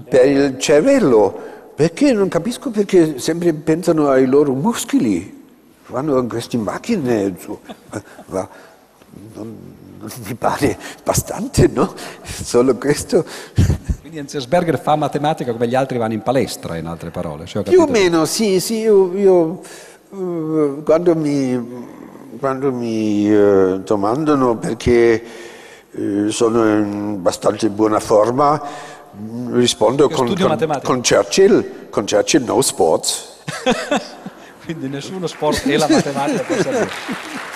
[0.10, 1.34] per il cervello,
[1.76, 5.42] perché non capisco perché sempre pensano ai loro muscoli,
[5.88, 8.50] vanno in queste macchine, su, eh, ma
[9.36, 9.58] non,
[10.00, 11.94] non mi pare bastante, no?
[12.24, 13.24] Solo questo.
[14.02, 17.46] Quindi Enzensberger fa matematica come gli altri vanno in palestra, in altre parole.
[17.54, 19.62] ho Più o meno, sì, sì, io, io,
[20.84, 21.86] quando mi,
[22.40, 25.24] quando mi eh, domandano perché
[25.92, 28.62] eh, sono in abbastanza buona forma,
[29.12, 33.38] mh, rispondo con, con, con Churchill, con Churchill no sports.
[34.66, 36.90] Quindi nessuno sport e la matematica può servire.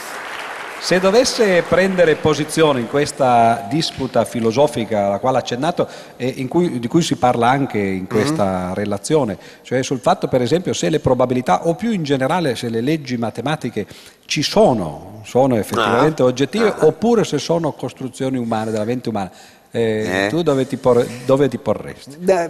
[0.80, 5.86] Se dovesse prendere posizione in questa disputa filosofica alla quale ha accennato
[6.16, 10.42] e in cui- di cui si parla anche in questa relazione, cioè sul fatto per
[10.42, 13.86] esempio se le probabilità o più in generale se le leggi matematiche
[14.26, 19.32] ci sono, sono effettivamente oggettive oppure se sono costruzioni umane, della mente umana,
[19.72, 20.28] eh, Eh.
[20.30, 22.16] tu dove ti, por- dove ti porresti?
[22.20, 22.50] Da-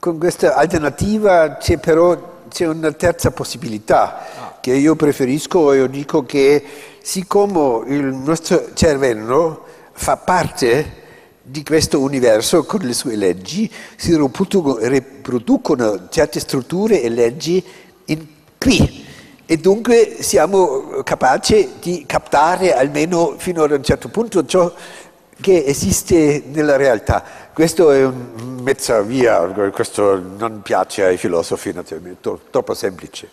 [0.00, 6.24] con questa alternativa c'è però c'è una terza possibilità che io preferisco e io dico
[6.24, 6.64] che
[7.02, 10.96] siccome il nostro cervello fa parte
[11.42, 17.62] di questo universo con le sue leggi, si riproducono certe strutture e leggi
[18.06, 19.06] in qui.
[19.44, 24.72] E dunque siamo capaci di captare almeno fino ad un certo punto ciò
[25.40, 27.22] che esiste nella realtà.
[27.52, 29.40] Questo è un mezza via,
[29.72, 33.28] questo non piace ai filosofi naturalmente, tro- troppo semplice.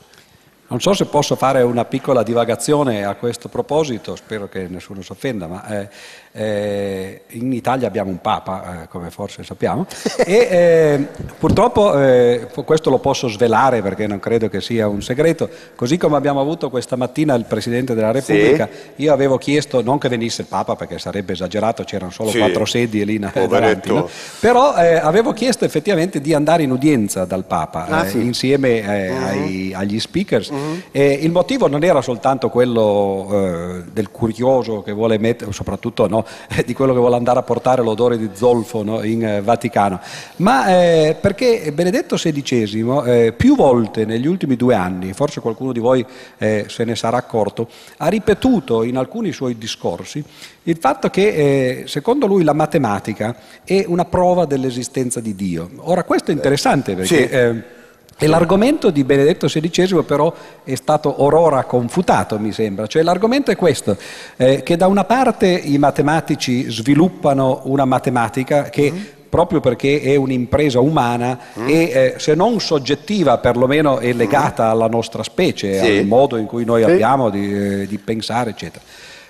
[0.70, 5.14] Non so se posso fare una piccola divagazione a questo proposito, spero che nessuno si
[5.14, 5.90] offenda, ma eh,
[6.38, 9.86] eh, in Italia abbiamo un Papa, eh, come forse sappiamo,
[10.18, 11.08] e eh,
[11.40, 16.16] purtroppo eh, questo lo posso svelare perché non credo che sia un segreto, così come
[16.16, 20.48] abbiamo avuto questa mattina il Presidente della Repubblica, io avevo chiesto non che venisse il
[20.48, 22.38] Papa perché sarebbe esagerato, c'erano solo Sì.
[22.38, 24.08] quattro sedie lì davanti, no?
[24.40, 28.22] però eh, avevo chiesto effettivamente di andare in udienza dal Papa Ah, eh, sì.
[28.24, 30.52] insieme eh, ai- agli speakers.
[30.92, 36.26] E il motivo non era soltanto quello del curioso che vuole mettere, soprattutto no,
[36.66, 40.00] di quello che vuole andare a portare l'odore di zolfo no, in eh, Vaticano,
[40.38, 45.80] ma eh, perché Benedetto XVI eh, più volte negli ultimi due anni, forse qualcuno di
[45.80, 46.06] voi
[46.38, 50.24] eh, se ne sarà accorto, ha ripetuto in alcuni suoi discorsi
[50.68, 55.70] il fatto che eh, secondo lui la matematica è una prova dell'esistenza di Dio.
[55.78, 57.30] Ora questo è interessante perché...
[57.30, 57.76] Sì.
[58.18, 62.88] Eh, e l'argomento di Benedetto XVI però è stato orora confutato, mi sembra.
[62.88, 63.98] Cioè l'argomento è questo,
[64.36, 70.80] eh, che da una parte i matematici sviluppano una matematica che proprio perché è un'impresa
[70.80, 71.68] umana mm.
[71.68, 74.70] e eh, se non soggettiva perlomeno è legata mm.
[74.72, 75.98] alla nostra specie, sì.
[75.98, 76.90] al modo in cui noi sì.
[76.90, 78.84] abbiamo di, eh, di pensare, eccetera.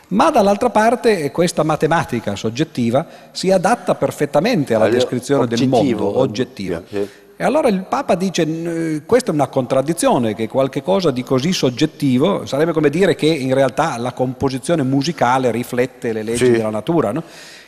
[0.10, 6.84] Ma dall'altra parte questa matematica soggettiva si adatta perfettamente alla descrizione oggettivo, del mondo oggettivo.
[6.90, 7.08] Sì.
[7.40, 12.48] E allora il Papa dice questa è una contraddizione, che qualche cosa di così soggettivo
[12.48, 16.52] sarebbe come dire che in realtà la composizione musicale riflette le leggi sì.
[16.54, 17.12] della natura.
[17.12, 17.22] No?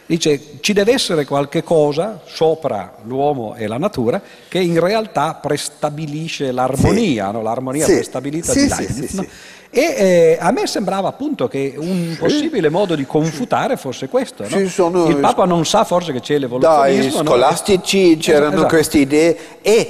[0.10, 6.52] Dice ci deve essere qualche cosa sopra l'uomo e la natura che in realtà prestabilisce
[6.52, 7.32] l'armonia, sì.
[7.34, 7.41] no?
[7.43, 7.93] l'armonia sì.
[7.93, 9.13] prestabilita sì, di Leibniz.
[9.13, 9.26] No?
[9.69, 14.48] E eh, a me sembrava appunto che un possibile modo di confutare fosse questo.
[14.50, 14.67] No?
[14.67, 15.10] Sono...
[15.10, 17.22] Il Papa non sa forse che c'è l'evoluzionismo.
[17.22, 18.19] Dai scolastici no?
[18.19, 18.67] c'erano esatto.
[18.67, 19.89] queste idee e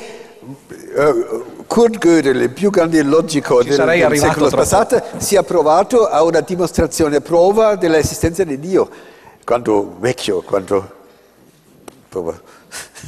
[0.96, 6.24] uh, Kurt Gödel, il più grande logico del, del secolo passato, si è provato a
[6.24, 8.90] una dimostrazione prova dell'esistenza di Dio
[9.50, 10.98] quando vecchio, quando...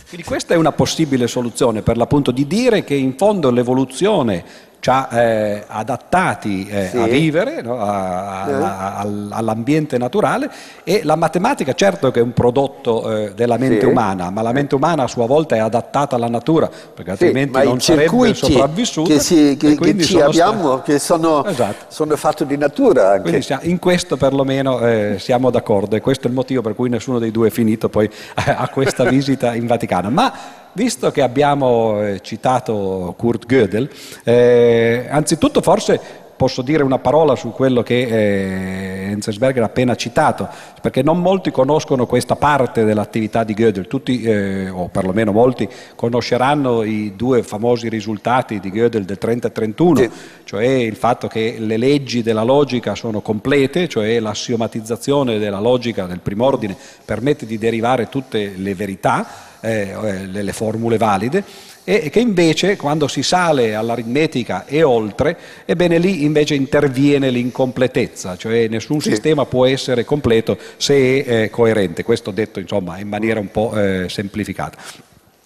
[0.09, 4.43] Quindi questa è una possibile soluzione per l'appunto di dire che in fondo l'evoluzione
[4.81, 6.97] ci ha eh, adattati eh, sì.
[6.97, 7.79] a vivere no?
[7.79, 10.49] a, a, a, all'ambiente naturale
[10.83, 13.85] e la matematica certo che è un prodotto eh, della mente sì.
[13.85, 17.65] umana, ma la mente umana a sua volta è adattata alla natura, perché altrimenti sì,
[17.65, 19.13] non sarebbe sopravvissuta.
[19.13, 20.91] Che, si, che, che ci abbiamo, stati...
[20.91, 21.85] che sono, esatto.
[21.89, 23.29] sono fatti di natura anche.
[23.29, 27.19] Quindi in questo perlomeno eh, siamo d'accordo e questo è il motivo per cui nessuno
[27.19, 30.09] dei due è finito poi a questa visita in Vaticano.
[30.09, 30.33] Ma
[30.73, 33.89] visto che abbiamo eh, citato Kurt Gödel,
[34.23, 40.49] eh, anzitutto forse posso dire una parola su quello che eh, Enzensberger ha appena citato,
[40.81, 46.81] perché non molti conoscono questa parte dell'attività di Gödel, tutti, eh, o perlomeno molti, conosceranno
[46.81, 50.09] i due famosi risultati di Gödel del 30 e 31, sì.
[50.43, 56.21] cioè il fatto che le leggi della logica sono complete, cioè l'assiomatizzazione della logica del
[56.21, 61.43] primordine permette di derivare tutte le verità, eh, eh, le, le formule valide,
[61.83, 68.67] e che invece quando si sale all'aritmetica e oltre, ebbene lì invece interviene l'incompletezza, cioè
[68.67, 69.09] nessun sì.
[69.09, 73.73] sistema può essere completo se è eh, coerente, questo detto insomma in maniera un po'
[73.75, 74.77] eh, semplificata.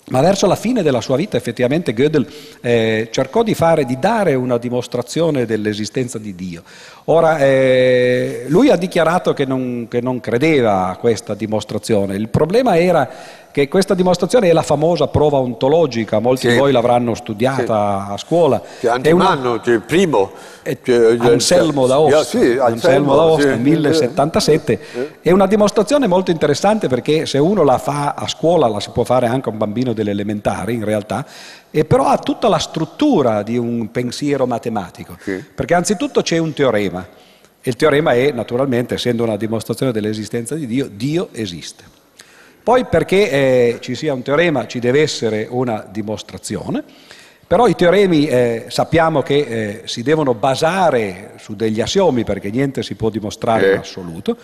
[0.08, 2.28] Ma verso la fine della sua vita effettivamente Gödel
[2.62, 6.62] eh, cercò di, fare, di dare una dimostrazione dell'esistenza di Dio.
[7.06, 12.78] Ora, eh, lui ha dichiarato che non, che non credeva a questa dimostrazione, il problema
[12.78, 13.10] era
[13.56, 16.50] che questa dimostrazione è la famosa prova ontologica, molti sì.
[16.50, 18.12] di voi l'avranno studiata sì.
[18.12, 18.62] a scuola.
[18.82, 19.62] Che Antimanno, una...
[19.63, 20.34] il primo.
[20.62, 24.80] Che, Anselmo da Ostia, sì, Anselmo, Anselmo da Ostia, 1077.
[25.22, 29.06] È una dimostrazione molto interessante perché se uno la fa a scuola la si può
[29.06, 31.26] fare anche a un bambino delle elementari in realtà,
[31.72, 35.15] e però ha tutta la struttura di un pensiero matematico.
[35.56, 37.08] Perché anzitutto c'è un teorema.
[37.62, 41.94] E il teorema è, naturalmente, essendo una dimostrazione dell'esistenza di Dio, Dio esiste.
[42.65, 46.84] Poi perché eh, ci sia un teorema ci deve essere una dimostrazione,
[47.45, 52.82] però i teoremi eh, sappiamo che eh, si devono basare su degli assiomi perché niente
[52.82, 54.36] si può dimostrare in assoluto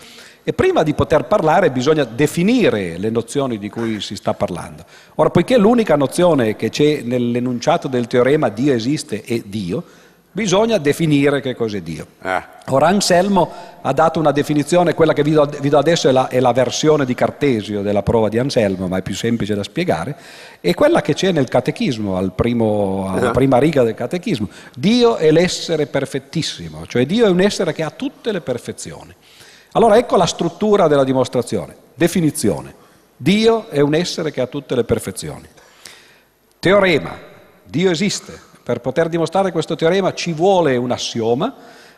[0.44, 4.84] e prima di poter parlare bisogna definire le nozioni di cui si sta parlando.
[5.16, 9.82] Ora, poiché l'unica nozione che c'è nell'enunciato del teorema Dio esiste è Dio,
[10.34, 12.06] Bisogna definire che cos'è Dio.
[12.22, 12.42] Eh.
[12.68, 16.28] Ora Anselmo ha dato una definizione, quella che vi do, vi do adesso è la,
[16.28, 20.16] è la, versione di Cartesio della prova di Anselmo, ma è più semplice da spiegare,
[20.58, 23.32] è quella che c'è nel catechismo, al primo, alla eh.
[23.32, 24.48] prima riga del catechismo.
[24.74, 29.14] Dio è l'essere perfettissimo, cioè Dio è un essere che ha tutte le perfezioni.
[29.72, 31.76] Allora ecco la struttura della dimostrazione.
[31.94, 32.74] Definizione.
[33.18, 35.46] Dio è un essere che ha tutte le perfezioni.
[36.58, 37.18] Teorema.
[37.64, 41.54] Dio esiste per poter dimostrare questo teorema ci vuole un assioma.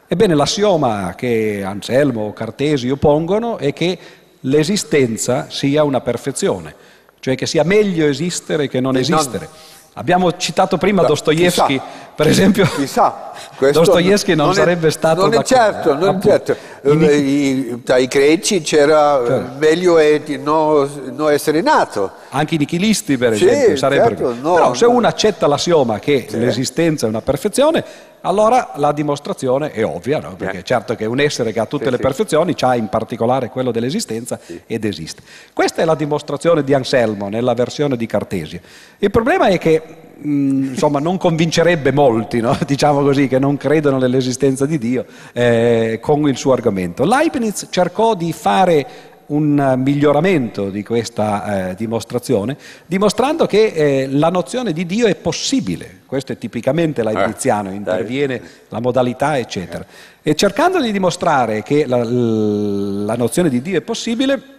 [0.06, 3.98] Ebbene, l'assioma che Anselmo o Cartesio pongono è che
[4.40, 6.74] l'esistenza sia una perfezione,
[7.20, 9.48] cioè che sia meglio esistere che non esistere.
[9.96, 11.80] Abbiamo citato prima da, Dostoevsky,
[12.16, 12.64] per esempio.
[12.64, 13.30] Chissà,
[13.72, 16.56] Dostoevsky non, non, sarebbe stato non è certo, non è certo.
[16.90, 19.52] I, tra i greci c'era certo.
[19.58, 22.10] meglio è di non no essere nato.
[22.30, 24.32] Anche i nichilisti, per esempio, sì, sarebbero.
[24.32, 26.40] Certo, no, Però se uno accetta l'assioma che sì.
[26.40, 27.84] l'esistenza è una perfezione,
[28.26, 30.34] allora la dimostrazione è ovvia, no?
[30.34, 30.62] perché eh.
[30.62, 34.38] certo che un essere che ha tutte sì, le perfezioni ha in particolare quello dell'esistenza
[34.42, 34.60] sì.
[34.66, 35.22] ed esiste.
[35.52, 38.60] Questa è la dimostrazione di Anselmo nella versione di Cartesio.
[38.98, 39.82] Il problema è che
[40.16, 42.56] mh, mm, insomma, non convincerebbe molti, no?
[42.66, 47.04] diciamo così, che non credono nell'esistenza di Dio eh, con il suo argomento.
[47.04, 48.86] Leibniz cercò di fare
[49.26, 52.56] un miglioramento di questa eh, dimostrazione,
[52.86, 58.40] dimostrando che eh, la nozione di Dio è possibile, questo è tipicamente leibniziano, eh, interviene
[58.68, 59.84] la modalità, eccetera.
[60.22, 64.54] E cercando di dimostrare che la, la nozione di Dio è possibile,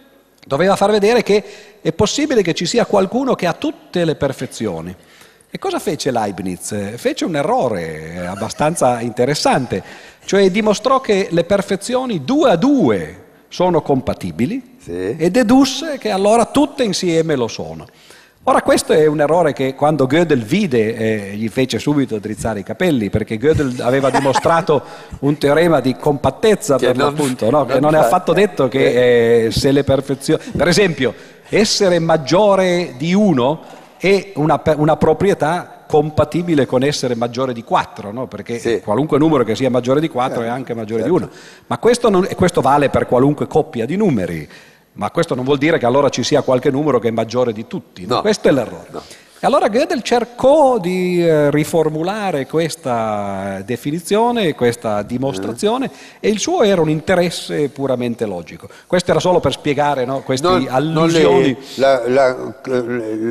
[0.46, 1.42] Doveva far vedere che
[1.80, 4.94] è possibile che ci sia qualcuno che ha tutte le perfezioni.
[5.50, 6.96] E cosa fece Leibniz?
[6.96, 9.82] Fece un errore abbastanza interessante,
[10.24, 15.16] cioè dimostrò che le perfezioni due a due sono compatibili sì.
[15.16, 17.86] e dedusse che allora tutte insieme lo sono.
[18.48, 22.62] Ora questo è un errore che quando Gödel vide eh, gli fece subito drizzare i
[22.62, 24.84] capelli perché Gödel aveva dimostrato
[25.20, 27.64] un teorema di compattezza che per non, l'appunto, no?
[27.64, 30.40] che non è affatto detto che eh, se le perfezioni...
[30.56, 31.12] Per esempio,
[31.48, 33.62] essere maggiore di uno
[33.96, 38.26] è una, una proprietà compatibile con essere maggiore di 4, no?
[38.26, 38.80] perché sì.
[38.80, 41.16] qualunque numero che sia maggiore di 4 è anche maggiore certo.
[41.16, 41.32] di 1.
[41.66, 44.48] Ma questo, non, questo vale per qualunque coppia di numeri.
[44.92, 47.66] Ma questo non vuol dire che allora ci sia qualche numero che è maggiore di
[47.66, 48.06] tutti.
[48.06, 48.20] No.
[48.22, 48.88] Questo è l'errore.
[49.40, 56.16] Allora Gödel cercò di eh, riformulare questa definizione, questa dimostrazione, mm.
[56.20, 58.66] e il suo era un interesse puramente logico.
[58.86, 61.52] Questo era solo per spiegare no, queste non, allusioni.
[61.52, 62.54] Non le, la, la,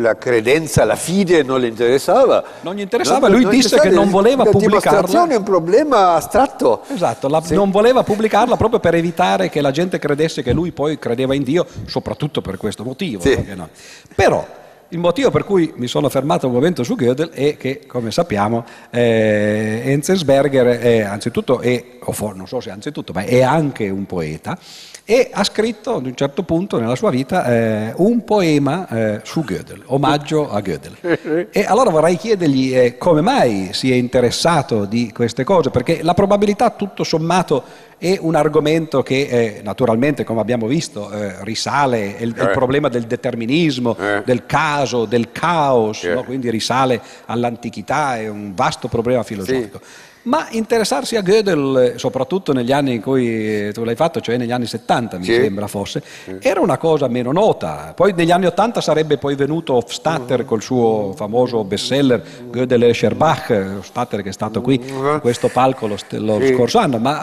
[0.01, 2.43] la, credenza, la fide non le interessava.
[2.61, 4.91] Non gli interessava, non, lui disse che non voleva la pubblicarla.
[4.91, 6.83] La dimostrazione è un problema astratto.
[6.87, 7.55] Esatto, la, sì.
[7.55, 11.41] non voleva pubblicarla proprio per evitare che la gente credesse che lui poi credeva in
[11.41, 13.21] Dio, soprattutto per questo motivo.
[13.21, 13.43] Sì.
[13.55, 13.69] No?
[14.13, 18.11] Però il motivo per cui mi sono fermato un momento su Gödel è che, come
[18.11, 23.89] sappiamo, eh, Enzensberger è anzitutto, è, o for, non so se anzitutto, ma è anche
[23.89, 24.57] un poeta
[25.07, 29.43] e ha scritto ad un certo punto nella sua vita eh, un poema eh, su
[29.43, 31.47] Gödel, omaggio a Gödel.
[31.55, 36.15] E allora vorrei chiedergli eh, come mai si è interessato di queste cose, perché la
[36.15, 37.63] probabilità tutto sommato
[37.97, 42.49] è un argomento che eh, naturalmente, come abbiamo visto, eh, risale al eh.
[42.49, 43.95] problema del determinismo,
[44.25, 46.23] del caso, del caos, no?
[46.23, 49.79] quindi risale all'antichità, è un vasto problema filosofico.
[49.81, 50.04] Sì.
[50.25, 54.65] Ma interessarsi a Gödel, soprattutto negli anni in cui tu l'hai fatto, cioè negli anni
[54.65, 55.33] 70 mi sì.
[55.33, 56.01] sembra fosse,
[56.39, 57.93] era una cosa meno nota.
[57.95, 63.75] Poi negli anni 80 sarebbe poi venuto Hofstadter col suo famoso bestseller Gödel e Scherbach,
[63.77, 66.53] Hofstadter che è stato qui in questo palco lo, lo sì.
[66.53, 67.21] scorso anno, ma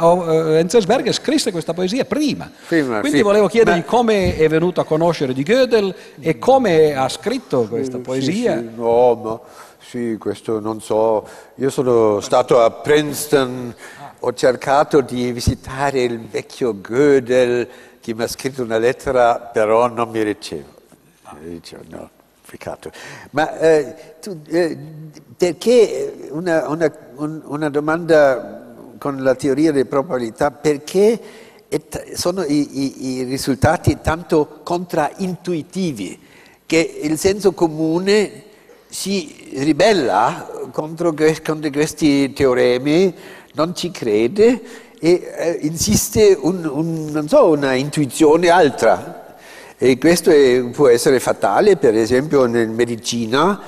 [0.59, 2.49] Enzensberger scrisse questa poesia prima.
[2.69, 3.85] prima Quindi volevo chiedergli ma...
[3.85, 8.55] come è venuto a conoscere di Gödel e come ha scritto questa poesia.
[8.55, 9.41] No, no.
[9.93, 11.29] Sì, questo non so.
[11.57, 13.75] Io sono stato a Princeton,
[14.21, 17.69] ho cercato di visitare il vecchio Gödel
[18.01, 20.65] che mi ha scritto una lettera, però non mi riceve.
[21.43, 22.09] Dicevo, no,
[22.47, 22.91] peccato.
[23.33, 24.79] Ma eh, tu, eh,
[25.37, 31.21] perché una, una, un, una, domanda con la teoria delle probabilità, perché
[32.15, 36.19] sono i, i, i risultati tanto contraintuitivi
[36.65, 38.42] che il senso comune
[38.93, 43.15] si ribella contro, questi teoremi,
[43.55, 44.61] non ci crede
[45.01, 49.37] e eh, insiste un, un, so, una intuizione altra.
[49.79, 53.59] E questo è, può essere fatale, per esempio, in medicina,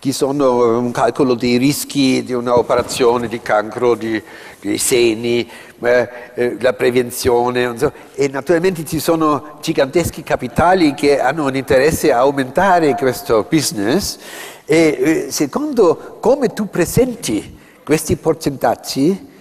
[0.00, 4.22] ci sono un calcolo dei rischi di un'operazione di cancro di,
[4.60, 5.48] dei seni,
[5.80, 7.90] eh, eh, la prevenzione, so.
[8.14, 14.18] e naturalmente ci sono giganteschi capitali che hanno un interesse a aumentare questo business
[14.66, 19.32] e eh, secondo come tu presenti questi percentaggi,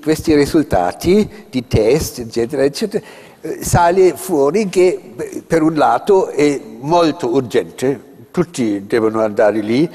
[0.00, 3.04] questi risultati di test, eccetera, eccetera,
[3.40, 9.90] eh, sale fuori che per un lato è molto urgente, tutti devono andare lì,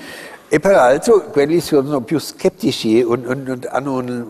[0.50, 4.28] e peraltro quelli sono più scettici, un, un, hanno un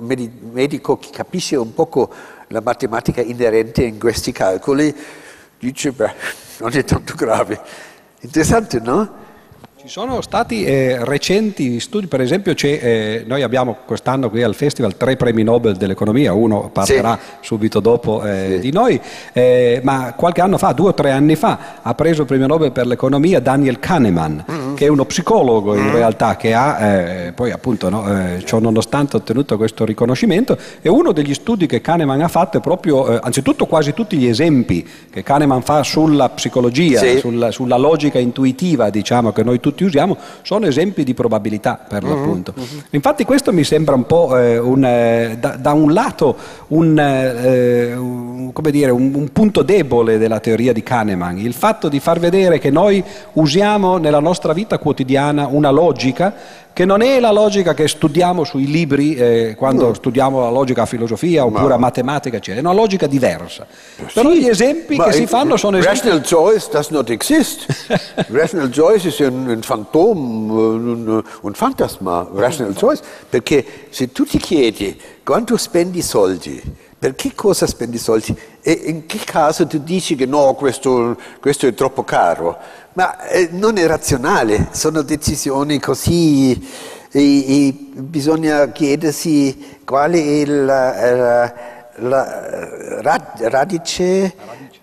[0.51, 2.09] medico che capisce un poco
[2.49, 4.95] la matematica inerente in questi calcoli,
[5.59, 6.13] dice, beh,
[6.59, 7.59] non è tanto grave.
[8.21, 9.25] Interessante, no?
[9.87, 14.97] Ci sono stati eh, recenti studi, per esempio eh, noi abbiamo quest'anno qui al Festival
[14.97, 17.37] tre premi Nobel dell'economia, uno parlerà sì.
[17.39, 18.59] subito dopo eh, sì.
[18.59, 18.99] di noi,
[19.31, 22.73] eh, ma qualche anno fa, due o tre anni fa, ha preso il premio Nobel
[22.73, 24.73] per l'economia Daniel Kahneman, mm-hmm.
[24.73, 25.95] che è uno psicologo in mm-hmm.
[25.95, 31.13] realtà che ha, eh, poi appunto, no, eh, ciò nonostante ottenuto questo riconoscimento, e uno
[31.13, 35.61] degli studi che Kahneman ha fatto è proprio, anzitutto quasi tutti gli esempi che Kahneman
[35.61, 37.19] fa sulla psicologia, sì.
[37.19, 42.03] sulla, sulla logica intuitiva, diciamo, che noi tutti tutti usiamo, sono esempi di probabilità per
[42.03, 42.53] uh-huh, l'appunto.
[42.57, 42.81] Uh-huh.
[42.89, 46.35] Infatti questo mi sembra un po' eh, un, eh, da, da, un lato
[46.69, 52.19] un, eh, un, dire, un, punto debole della teoria di Kahneman, il fatto di far
[52.19, 53.03] vedere che noi
[53.33, 56.33] usiamo nella nostra vita quotidiana una logica
[56.77, 59.93] che non è la logica che studiamo sui libri eh, quando no.
[59.95, 61.73] studiamo la logica a filosofia oppure ma...
[61.73, 62.59] a matematica, eccetera.
[62.61, 63.65] è una logica diversa.
[63.95, 65.97] Sì, Però gli esempi che si fanno sono esempi...
[65.97, 67.65] Rational choice does not exist.
[68.29, 74.37] rational choice è un, un fantom, un, un fantasma, rational choice, perché se tu ti
[74.37, 76.61] chiedi quanto spendi soldi
[76.99, 78.35] per che cosa spendi soldi?
[78.61, 82.57] E in che caso tu dici che no, questo, questo è troppo caro?
[82.93, 86.53] Ma eh, non è razionale, sono decisioni così
[87.11, 91.53] e, e bisogna chiedersi quale è la, la,
[91.99, 94.33] la radice,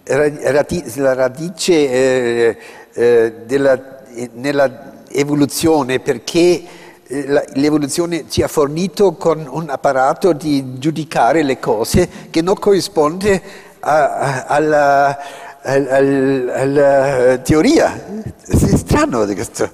[0.04, 2.58] radice, la radice eh,
[2.92, 4.02] eh, della,
[4.34, 6.66] nella evoluzione perché eh,
[7.54, 13.40] l'evoluzione ci ha fornito con un apparato di giudicare le cose che non corrisponde
[13.80, 15.18] alla, alla,
[15.62, 18.04] alla teoria.
[18.44, 19.70] È strano questo.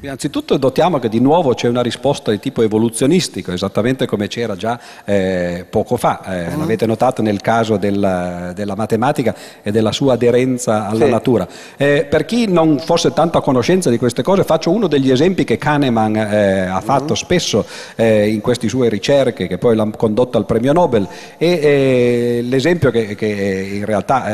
[0.00, 4.78] Innanzitutto notiamo che di nuovo c'è una risposta di tipo evoluzionistico, esattamente come c'era già
[5.04, 6.22] eh, poco fa.
[6.24, 6.58] Eh, mm.
[6.58, 11.10] L'avete notato nel caso del, della matematica e della sua aderenza alla sì.
[11.10, 11.48] natura.
[11.76, 15.44] Eh, per chi non fosse tanto a conoscenza di queste cose, faccio uno degli esempi
[15.44, 17.16] che Kahneman eh, ha fatto mm.
[17.16, 17.64] spesso
[17.96, 21.06] eh, in queste sue ricerche, che poi l'ha condotto al premio Nobel,
[21.38, 24.24] e eh, l'esempio che, che, in realtà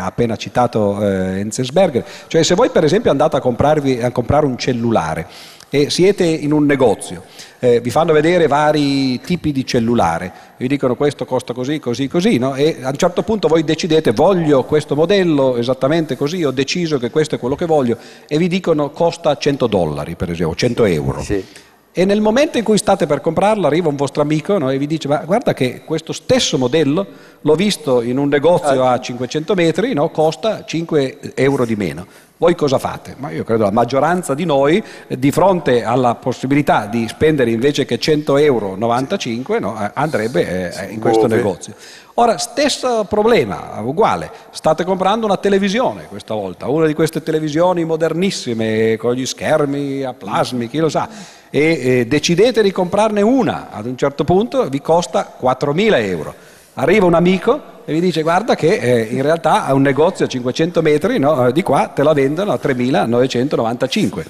[0.00, 4.79] ha appena citato Enzensberger, cioè se voi per esempio andate a, a comprare un cellulare,
[4.80, 5.26] cellulare
[5.72, 7.22] e siete in un negozio,
[7.60, 12.38] eh, vi fanno vedere vari tipi di cellulare, vi dicono questo costa così, così, così,
[12.38, 12.56] no?
[12.56, 17.10] e a un certo punto voi decidete voglio questo modello esattamente così, ho deciso che
[17.10, 21.22] questo è quello che voglio e vi dicono costa 100 dollari per esempio, 100 euro.
[21.22, 21.44] Sì.
[21.92, 24.86] E nel momento in cui state per comprarlo arriva un vostro amico no, e vi
[24.88, 27.06] dice ma guarda che questo stesso modello
[27.40, 32.06] l'ho visto in un negozio a 500 metri, no, costa 5 euro di meno.
[32.40, 33.16] Voi cosa fate?
[33.18, 37.98] Ma io credo la maggioranza di noi, di fronte alla possibilità di spendere invece che
[37.98, 41.74] 100 euro 95, no, eh, andrebbe eh, in questo negozio.
[42.14, 48.96] Ora, stesso problema, uguale, state comprando una televisione questa volta, una di queste televisioni modernissime
[48.96, 51.10] con gli schermi a plasmi, chi lo sa,
[51.50, 56.34] e eh, decidete di comprarne una, ad un certo punto vi costa 4.000 euro.
[56.72, 60.28] Arriva un amico e vi dice guarda che eh, in realtà a un negozio a
[60.28, 64.24] 500 metri no, eh, di qua te la vendono a 3.995.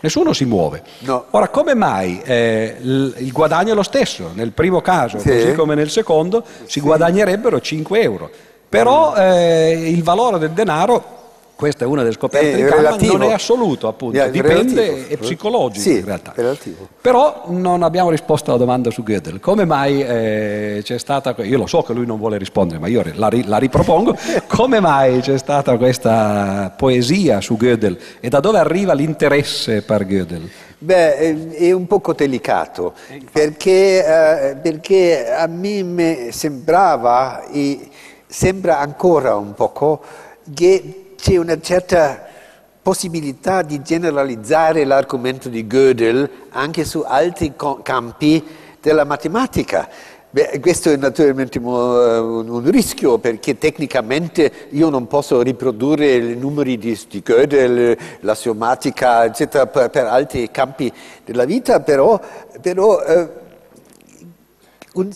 [0.00, 0.82] Nessuno si muove.
[1.00, 1.26] No.
[1.32, 4.30] Ora, come mai eh, il, il, guadagno è lo stesso?
[4.32, 5.28] Nel primo caso, sì.
[5.28, 6.80] così come nel secondo, si sì.
[6.80, 8.30] guadagnerebbero 5 euro.
[8.66, 11.21] Però eh, il valore del denaro
[11.62, 15.08] questa è una delle scoperte è di Kahneman, non è assoluto appunto, è dipende, relativo.
[15.10, 16.32] è psicologico sì, in realtà.
[16.34, 16.88] Relativo.
[17.00, 19.38] Però non abbiamo risposto alla domanda su Gödel.
[19.38, 23.04] Come mai eh, c'è stata, io lo so che lui non vuole rispondere, ma io
[23.14, 24.16] la, la ripropongo,
[24.48, 30.50] come mai c'è stata questa poesia su Gödel e da dove arriva l'interesse per Gödel?
[30.78, 32.92] Beh, è un poco delicato,
[33.30, 37.88] perché, eh, perché a me sembrava, e
[38.26, 40.00] sembra ancora un poco,
[40.52, 42.26] che c'è una certa
[42.82, 47.52] possibilità di generalizzare l'argomento di Gödel anche su altri
[47.84, 48.44] campi
[48.80, 49.88] della matematica.
[50.30, 56.98] Beh, questo è naturalmente un, rischio perché tecnicamente io non posso riprodurre i numeri di,
[57.08, 60.92] di Gödel, la sommatica, eccetera, per, per, altri campi
[61.24, 62.20] della vita, però,
[62.60, 63.28] però eh,
[64.94, 65.08] un,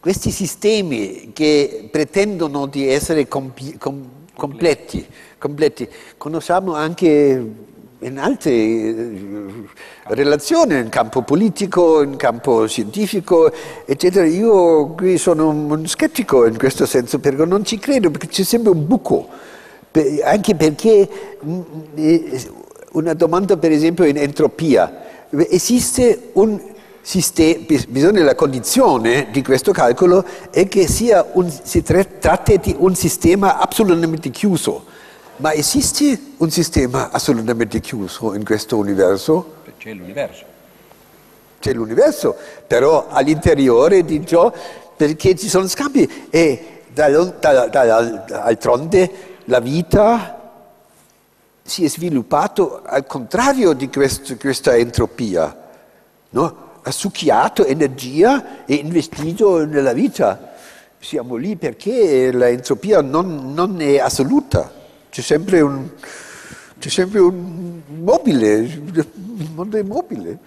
[0.00, 5.04] questi sistemi che pretendono di essere compi, com, completi,
[5.36, 5.88] completi.
[6.16, 7.66] Conosciamo anche
[7.98, 9.64] in altre eh,
[10.04, 13.50] relazioni, in campo politico, in campo scientifico,
[13.84, 14.24] eccetera.
[14.26, 18.70] Io qui sono un scettico in questo senso, perché non ci credo, perché c'è sempre
[18.70, 19.26] un buco,
[20.22, 21.08] anche perché
[21.44, 21.60] mm,
[21.96, 22.50] eh,
[22.92, 26.76] una domanda per esempio in entropia, esiste un
[27.88, 30.86] bisogna la condizione di questo calcolo è che
[31.32, 34.84] un, si tratti di un sistema assolutamente chiuso.
[35.36, 39.54] Ma esiste un sistema assolutamente chiuso in questo universo?
[39.78, 40.44] C'è l'universo.
[41.60, 42.36] C'è l'universo,
[42.66, 44.52] però all'interiore di ciò,
[44.94, 49.10] perché ci sono scambi e d'altronde
[49.44, 50.34] la vita
[51.62, 55.56] si è sviluppata al contrario di questo, questa entropia.
[56.30, 56.66] No?
[56.82, 60.54] Ha succhiato energia e investito nella vita.
[60.98, 64.72] Siamo lì perché l'entropia non, non è assoluta,
[65.10, 65.88] c'è sempre un,
[66.78, 70.38] c'è sempre un mobile, il mondo è mobile.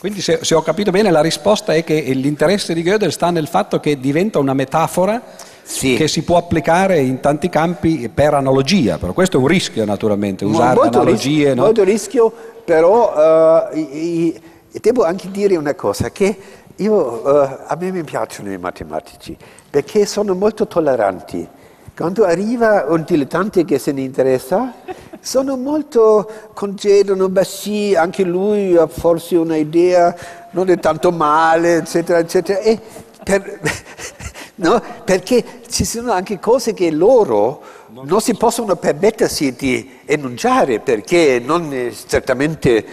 [0.00, 3.48] Quindi se, se, ho capito bene la risposta è che l'interesse di Gödel sta nel
[3.48, 5.20] fatto che diventa una metafora
[5.62, 5.96] sì.
[5.96, 10.44] che si può applicare in tanti campi per analogia, però questo è un rischio naturalmente,
[10.44, 11.30] usare molto analogie.
[11.30, 11.62] Rischio, no?
[11.62, 12.32] Molto rischio,
[12.64, 14.40] però uh, i, i,
[14.78, 16.38] e devo anche dire una cosa, che
[16.76, 19.36] io, uh, a me mi piacciono i matematici,
[19.68, 21.48] perché sono molto tolleranti.
[21.96, 24.72] Quando arriva un dilettante che se ne interessa,
[25.18, 30.14] sono molto, concedono, beh sì, anche lui ha forse un'idea,
[30.52, 32.60] non è tanto male, eccetera, eccetera.
[32.60, 32.78] E
[33.24, 33.58] per,
[34.62, 34.80] no?
[35.04, 41.72] perché ci sono anche cose che loro non si possono permettersi di enunciare perché non
[41.72, 42.84] è certamente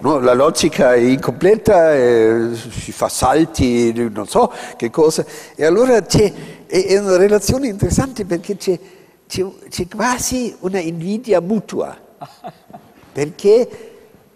[0.00, 5.24] no, la logica è incompleta, eh, si fa salti, non so che cosa.
[5.54, 6.32] E allora c'è,
[6.66, 8.78] è, una relazione interessante perché c'è,
[9.26, 11.96] c'è, c'è quasi una invidia mutua,
[13.12, 13.68] perché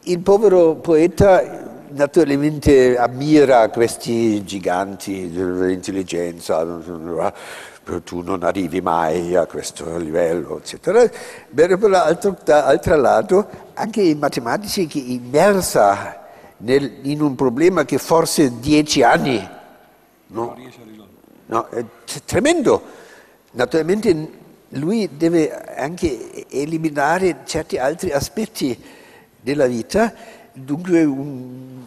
[0.02, 6.64] il povero poeta naturalmente ammira questi giganti dell'intelligenza,
[8.04, 11.08] tu non arrivi mai a questo livello, eccetera.
[11.54, 16.26] Per l'altro lato, anche i matematici che immersa
[16.58, 19.56] nel, in un problema che forse dieci anni
[20.28, 20.56] no,
[21.46, 21.84] no, è
[22.24, 22.82] tremendo.
[23.52, 24.30] Naturalmente
[24.70, 28.78] lui deve anche eliminare certi altri aspetti
[29.40, 30.12] della vita,
[30.52, 31.82] dunque un,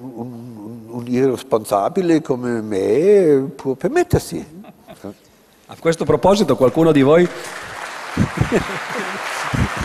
[0.00, 4.44] un, un irresponsabile come me può permettersi.
[5.68, 7.26] A questo proposito qualcuno di voi...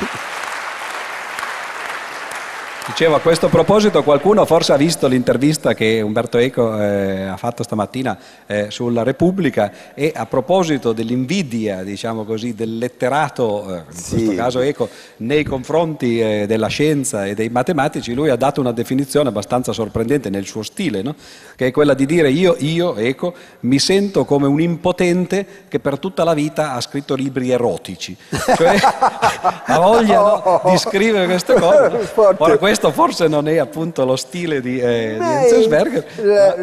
[2.92, 7.64] Dicevo, a questo proposito qualcuno forse ha visto l'intervista che Umberto Eco eh, ha fatto
[7.64, 14.16] stamattina eh, sulla Repubblica e a proposito dell'invidia, diciamo così, del letterato, eh, in sì.
[14.16, 18.74] questo caso Eco, nei confronti eh, della scienza e dei matematici, lui ha dato una
[18.74, 21.16] definizione abbastanza sorprendente nel suo stile, no?
[21.56, 25.98] che è quella di dire io, io, Eco, mi sento come un impotente che per
[25.98, 28.16] tutta la vita ha scritto libri erotici.
[28.62, 28.76] Cioè
[29.66, 32.12] ha voglia no, di scrivere queste cose.
[32.16, 36.06] Ora, questo forse non è appunto lo stile di, eh, di Enzensberger.
[36.24, 36.56] La,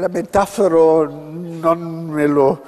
[0.00, 2.62] la, metafora non, me lo,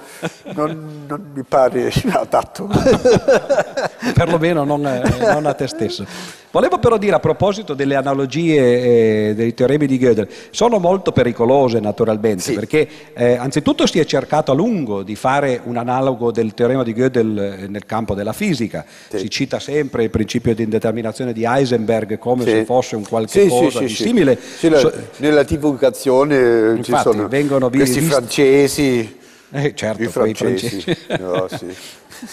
[0.55, 2.68] non, non mi pare adatto.
[4.14, 6.05] Perlomeno non, non a te stesso.
[6.53, 11.78] Volevo però dire a proposito delle analogie eh, dei teoremi di Gödel, sono molto pericolose
[11.78, 12.55] naturalmente, sì.
[12.55, 16.92] perché eh, anzitutto si è cercato a lungo di fare un analogo del teorema di
[16.92, 19.18] Gödel eh, nel campo della fisica, sì.
[19.18, 22.51] si cita sempre il principio di indeterminazione di Heisenberg come sì.
[22.51, 24.36] se fosse un qualche cosa di simile.
[24.62, 28.12] La, nella divulgazione Infatti, ci sono vengono questi visti...
[28.12, 29.18] francesi,
[29.53, 30.80] eh, certo, i francesi.
[30.80, 31.07] francesi.
[31.20, 31.48] No,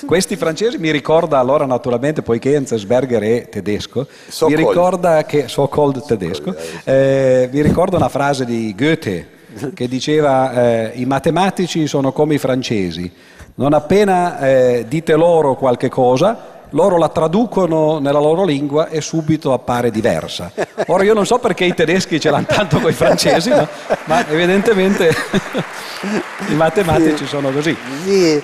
[0.06, 5.68] questi francesi mi ricorda allora naturalmente, poiché Enzensberger è tedesco, so mi ricorda che, so
[5.68, 6.54] called tedesco,
[6.84, 9.36] eh, mi ricorda una frase di Goethe
[9.74, 13.12] che diceva eh, i matematici sono come i francesi,
[13.56, 19.54] non appena eh, dite loro qualche cosa, loro la traducono nella loro lingua e subito
[19.54, 20.52] appare diversa.
[20.88, 23.68] Ora io non so perché i tedeschi ce l'hanno tanto con i francesi, no?
[24.06, 25.10] ma evidentemente
[26.50, 27.76] i matematici sono così.
[28.04, 28.44] Sì.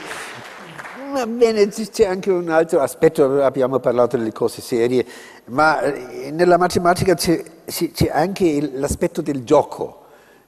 [1.13, 5.05] Va bene, c'è anche un altro aspetto, abbiamo parlato delle cose serie,
[5.45, 10.05] ma eh, nella matematica c'è, c'è anche l'aspetto del gioco,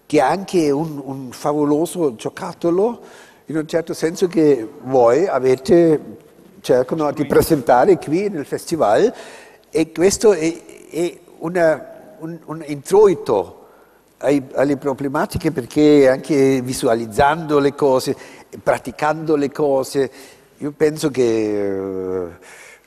[0.07, 2.99] che è anche un, un, favoloso giocattolo,
[3.45, 6.01] in un certo senso che voi avete,
[6.65, 9.13] cercano di presentare qui nel festival,
[9.69, 13.67] e questo è, è una, un, un introito
[14.17, 18.15] ai, alle problematiche perché anche visualizzando le cose,
[18.61, 20.11] praticando le cose,
[20.57, 22.27] io penso che eh,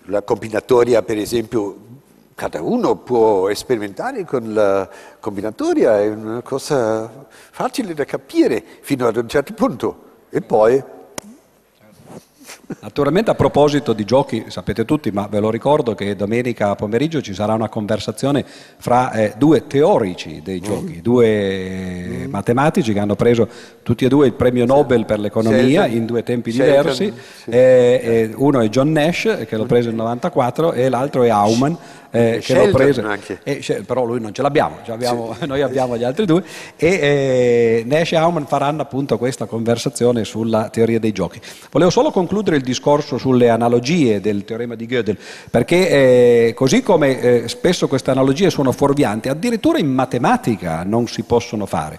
[0.06, 1.76] la combinatoria, per esempio,
[2.34, 4.88] cada uno può sperimentare con la
[5.20, 10.06] combinatoria, è una cosa facile da capire fino ad un certo punto.
[10.30, 10.82] E poi
[12.80, 17.32] Naturalmente a proposito di giochi, sapete tutti, ma ve lo ricordo che domenica pomeriggio ci
[17.32, 18.44] sarà una conversazione
[18.76, 21.00] fra eh, due teorici dei giochi, mm.
[21.00, 22.30] due mm.
[22.30, 23.48] matematici che hanno preso
[23.82, 27.10] tutti e due il premio Nobel per l'economia in due tempi diversi.
[27.46, 31.74] Eh, eh, uno è John Nash, che l'ha preso nel 94, e l'altro è Aumann
[32.10, 33.02] eh, che l'ho preso,
[33.42, 35.44] e, però lui non ce l'abbiamo, abbiamo, sì.
[35.46, 36.42] noi abbiamo gli altri due,
[36.76, 41.40] e eh, Nash e Aumann faranno appunto questa conversazione sulla teoria dei giochi.
[41.70, 45.18] Volevo solo concludere il discorso sulle analogie del teorema di Gödel,
[45.50, 45.88] perché
[46.48, 51.66] eh, così come eh, spesso queste analogie sono fuorvianti, addirittura in matematica non si possono
[51.66, 51.98] fare.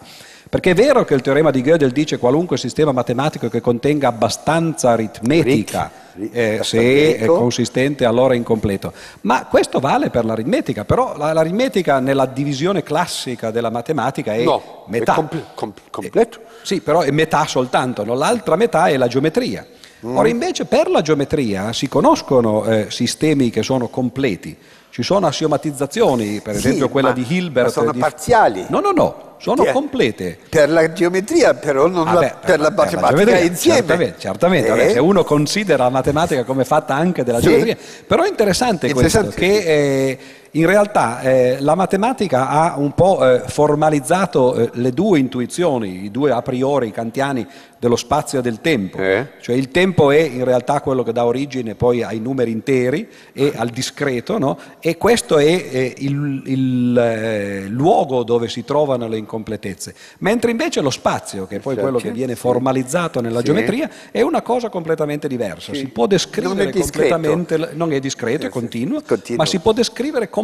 [0.50, 4.89] Perché è vero che il teorema di Gödel dice qualunque sistema matematico che contenga abbastanza
[4.89, 5.91] aritmetica,
[6.32, 8.91] eh, se è consistente allora è incompleto.
[9.22, 15.12] Ma questo vale per l'aritmetica, però l'aritmetica nella divisione classica della matematica è no, metà.
[15.12, 16.39] È compl- compl- completo.
[16.39, 18.16] Eh, sì, però è metà soltanto, no?
[18.16, 19.64] l'altra metà è la geometria.
[20.04, 20.18] Mm.
[20.18, 24.58] Ora invece per la geometria si conoscono eh, sistemi che sono completi.
[25.00, 27.68] Ci sono assiomatizzazioni, per esempio sì, quella di Hilbert.
[27.68, 28.00] Ma sono di...
[28.00, 28.66] parziali.
[28.68, 29.72] No, no, no, sono yeah.
[29.72, 30.38] complete.
[30.50, 33.78] Per la geometria, però, non ah, la, beh, per, per, la matematica la insieme.
[33.78, 34.68] Certamente, certamente.
[34.68, 34.72] Eh?
[34.72, 37.47] Vabbè, se uno considera la matematica come fatta anche della sì.
[37.47, 37.78] geometria.
[38.06, 40.20] Però è interessante, interessante questo, che eh,
[40.52, 46.12] in realtà eh, la matematica ha un po' eh, formalizzato eh, le due intuizioni, i
[46.12, 47.45] due a priori kantiani
[47.78, 48.97] dello spazio e del tempo.
[48.97, 49.28] Eh?
[49.39, 53.54] Cioè il tempo è in realtà quello che dà origine poi ai numeri interi e
[53.56, 54.58] al discreto, no?
[54.80, 59.93] e questo è eh, il, il eh, luogo dove si trovano le incompletezze.
[60.20, 63.45] Mentre invece lo spazio, che è poi quello che viene formalizzato nella Sì.
[63.45, 65.72] geometria, è una cosa completamente diversa.
[65.74, 65.80] Sì.
[65.80, 69.38] Si può descrivere Non completamente, non è discreto, è continuo, Continuo.
[69.41, 70.39] ma si può descrivere completamente.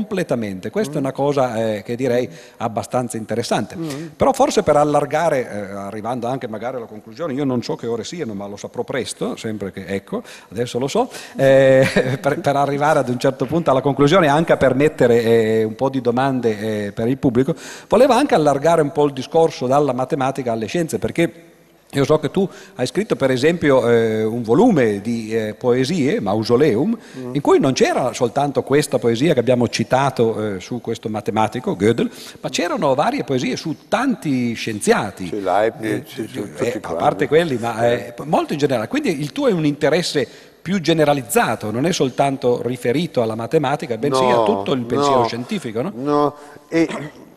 [0.69, 3.75] Questa è una cosa eh, che direi abbastanza interessante.
[4.15, 8.03] Però forse per allargare, eh, arrivando anche magari alla conclusione, io non so che ore
[8.03, 12.99] siano, ma lo saprò presto, sempre che ecco, adesso lo so, eh, per, per arrivare
[12.99, 16.91] ad un certo punto alla conclusione, anche a permettere eh, un po' di domande eh,
[16.91, 17.55] per il pubblico,
[17.87, 21.53] volevo anche allargare un po' il discorso dalla matematica alle scienze, perché
[21.91, 26.97] io so che tu hai scritto per esempio eh, un volume di eh, poesie, Mausoleum,
[27.31, 32.11] in cui non c'era soltanto questa poesia che abbiamo citato eh, su questo matematico, Gödel,
[32.41, 35.27] ma c'erano varie poesie su tanti scienziati.
[35.27, 38.89] Su Leibniz, su tutti Eh, a parte quelli, ma eh, molto in generale.
[38.89, 40.27] Quindi il tuo è un interesse
[40.61, 45.81] più generalizzato, non è soltanto riferito alla matematica, bensì a tutto il pensiero no, scientifico,
[45.81, 45.91] no?
[45.95, 46.35] No,
[46.67, 46.89] e-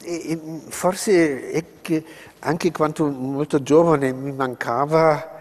[0.03, 0.39] e
[0.69, 2.03] forse è che
[2.41, 5.37] anche quando molto giovane mi mancava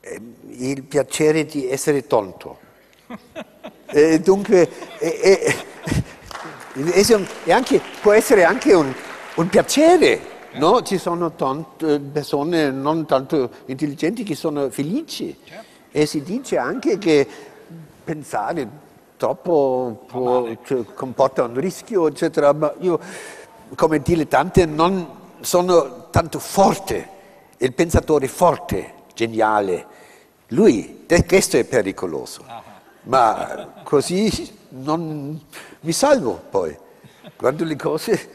[0.00, 2.58] eh, il piacere di essere tonto.
[3.86, 5.54] E dunque, e- e-
[6.74, 8.92] e- e anche- può essere anche un,
[9.36, 10.20] un piacere,
[10.54, 10.82] no?
[10.82, 15.38] Ci sono tante persone non tanto intelligenti che sono felici
[15.92, 17.24] e si dice anche che
[18.02, 18.66] pensare
[19.16, 22.98] troppo può- cioè, comporta un rischio, eccetera, ma io
[23.76, 25.06] come dilettante non
[25.44, 27.08] sono tanto forte,
[27.58, 29.86] il pensatore forte, geniale.
[30.48, 32.44] Lui, questo è pericoloso,
[33.02, 35.40] ma così non
[35.80, 36.76] mi salvo poi.
[37.36, 38.30] Quando le cose...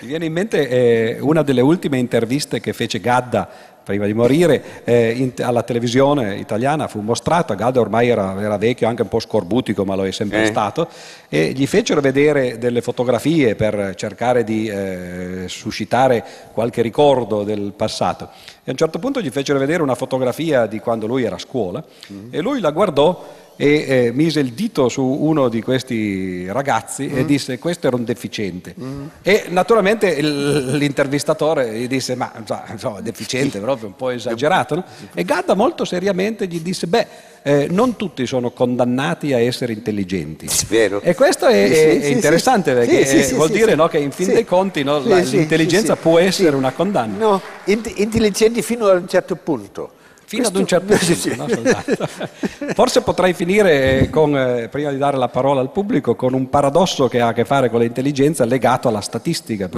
[0.00, 4.82] Mi viene in mente eh, una delle ultime interviste che fece Gadda prima di morire
[4.84, 9.20] eh, in- alla televisione italiana, fu mostrata, Gadda ormai era, era vecchio, anche un po'
[9.20, 10.46] scorbutico, ma lo è sempre Eh.
[10.46, 10.88] stato,
[11.28, 18.30] e gli fecero vedere delle fotografie per cercare di eh, suscitare qualche ricordo del passato.
[18.64, 21.38] E a un certo punto gli fecero vedere una fotografia di quando lui era a
[21.38, 21.84] scuola
[22.30, 27.24] e lui la guardò e eh, mise il dito su uno di questi ragazzi e
[27.24, 28.74] disse questo era un deficiente
[29.22, 32.32] e naturalmente il- l'intervistatore gli disse ma
[32.72, 34.84] insomma, deficiente proprio un po' esagerato no?
[35.14, 37.06] e Gadda molto seriamente gli disse beh
[37.46, 41.00] eh, non tutti sono condannati a essere intelligenti Vero.
[41.02, 42.76] e questo è, Sì, è- sì, è interessante sì.
[42.90, 46.72] perché eh, vuol dire no, che in fin dei conti no, l'intelligenza può essere una
[46.72, 49.90] condanna No, int- intelligenti fino a un certo punto.
[50.26, 51.62] Fino ad un Questo- certo Sì, punto, sì.
[51.62, 52.72] no, soltanto.
[52.74, 57.08] Forse potrei finire con, eh, prima di dare la parola al pubblico, con un paradosso
[57.08, 59.68] che ha a che fare con l'intelligenza legato alla statistica.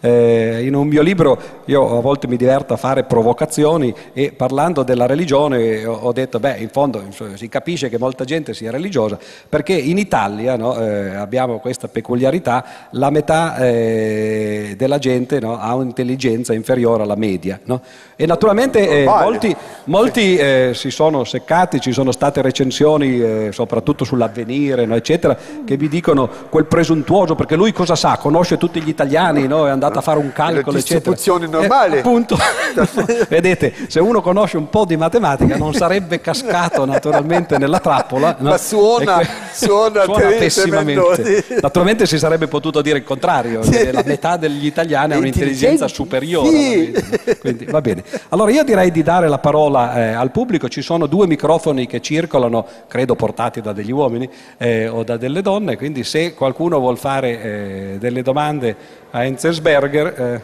[0.00, 4.82] Eh, in un mio libro io a volte mi diverto a fare provocazioni e parlando
[4.82, 7.02] della religione ho, detto, beh, in fondo
[7.34, 9.18] si capisce che molta gente sia religiosa
[9.48, 15.74] perché in Italia no, eh, abbiamo questa peculiarità, la metà eh, della gente no, ha
[15.74, 17.58] un'intelligenza inferiore alla media.
[17.64, 17.80] no?
[18.16, 19.54] E naturalmente eh, molti,
[19.86, 25.76] molti eh, si sono seccati, ci sono state recensioni eh, soprattutto sull'avvenire, no, eccetera, che
[25.76, 28.16] vi dicono quel presuntuoso, perché lui cosa sa?
[28.16, 29.66] Conosce tutti gli italiani, no?
[29.66, 31.12] è andato a fare un calcolo, eccetera.
[31.12, 31.96] distribuzione normale.
[31.96, 32.36] Eh, appunto,
[33.28, 38.36] vedete, se uno conosce un po' di matematica non sarebbe cascato naturalmente nella trappola.
[38.38, 38.50] no?
[38.50, 41.42] Ma suona- que- suona tre- pessimamente.
[41.42, 41.56] sì.
[41.60, 46.48] Naturalmente si sarebbe potuto dire il contrario, che la metà degli italiani ha un'intelligenza superiore.
[46.50, 47.04] sì.
[47.38, 48.04] Quindi va bene.
[48.30, 52.00] Allora io direi di dare la parola eh, al pubblico, ci sono due microfoni che
[52.00, 56.98] circolano, credo portati da degli uomini eh, o da delle donne, quindi se qualcuno vuol
[56.98, 58.76] fare eh, delle domande
[59.10, 60.42] a Enzensberger, eh,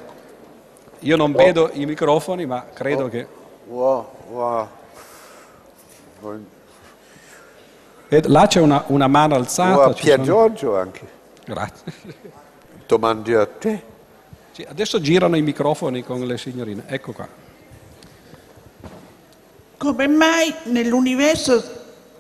[1.01, 3.26] io non vedo i microfoni, ma credo che...
[3.66, 4.68] Wow, wow.
[8.09, 9.87] Vedo- là c'è una, una mano alzata.
[9.87, 11.09] Wow, Pier sono- Giorgio anche.
[11.45, 11.93] Grazie.
[12.87, 13.83] Domandi a te.
[14.53, 17.26] Sì, adesso girano i microfoni con le signorine, ecco qua.
[19.83, 21.61] Come mai nell'universo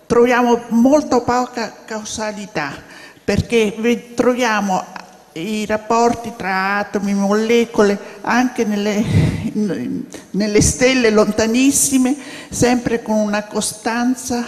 [0.06, 2.72] troviamo molto poca causalità?
[3.22, 4.84] Perché troviamo
[5.34, 9.04] i rapporti tra atomi, molecole, anche nelle,
[10.30, 12.16] nelle stelle lontanissime,
[12.50, 14.44] sempre con una costanza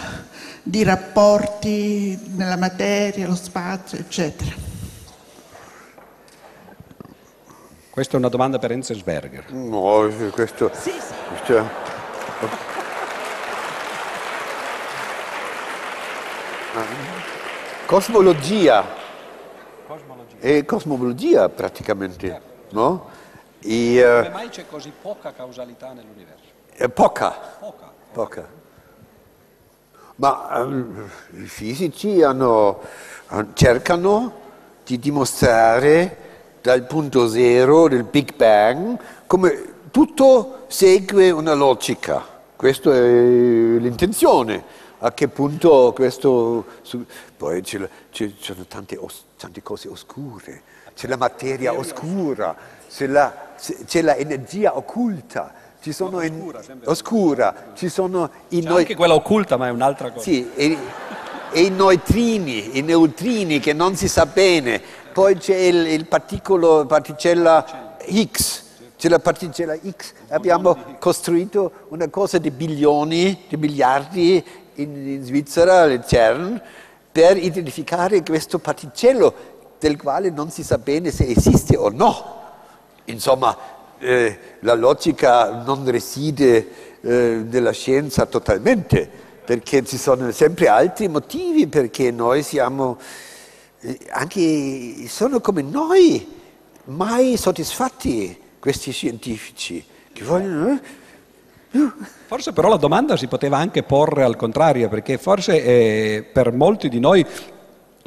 [0.61, 4.51] di rapporti nella materia, lo spazio, eccetera.
[7.91, 9.53] Questa è una domanda per Enzensberger.
[9.53, 10.69] No, questo...
[10.73, 11.13] Sì, sì.
[11.29, 12.74] questo-
[17.85, 18.83] Cosmologia
[20.39, 23.07] è cosmologia praticamente, no?
[23.61, 26.43] E, Come eh, mai c'è così poca causalità nell'universo?
[26.73, 27.91] è poca, Poca.
[28.11, 28.47] poca.
[30.15, 32.81] Ma ehm, i fisici hanno-
[33.27, 34.33] han- cercano
[34.85, 36.17] di dimostrare
[36.61, 42.21] dal punto zero del Big Bang come tutto segue una logica.
[42.55, 44.83] Questa è l'intenzione.
[45.05, 46.65] A che punto questo...
[47.37, 47.77] Poi ci
[48.39, 50.63] sono tante, os- tante cose oscure,
[50.95, 52.55] c'è la materia oscura,
[52.89, 53.53] c'è la,
[53.85, 56.89] c'è la energia occulta, ci sono in- Oscura, sempre.
[56.89, 60.23] oscura, ci sono i noi- anche quella occulta, ma è un'altra cosa.
[60.23, 60.75] sì, e,
[61.51, 64.81] e i neutrini, i neutrini che non si sa bene,
[65.13, 67.95] poi c'è il, il particolo, particella
[68.31, 68.63] X,
[68.97, 74.43] c'è la particella X, abbiamo costruito una cosa di bilioni, di miliardi
[74.75, 76.61] in, in Svizzera, il CERN,
[77.11, 79.33] per identificare questo particello
[79.79, 82.41] del quale non si sa bene se esiste o no.
[83.05, 83.57] Insomma,
[83.99, 89.09] eh, la logica non reside eh, nella scienza totalmente,
[89.45, 92.97] perché ci sono sempre altri motivi perché noi siamo,
[93.81, 96.27] eh, anche sono come noi,
[96.85, 100.79] mai soddisfatti questi scientifici, che vogliono...
[102.35, 106.89] Forse però la domanda si poteva anche porre al contrario, perché forse eh, per molti
[106.89, 107.25] di noi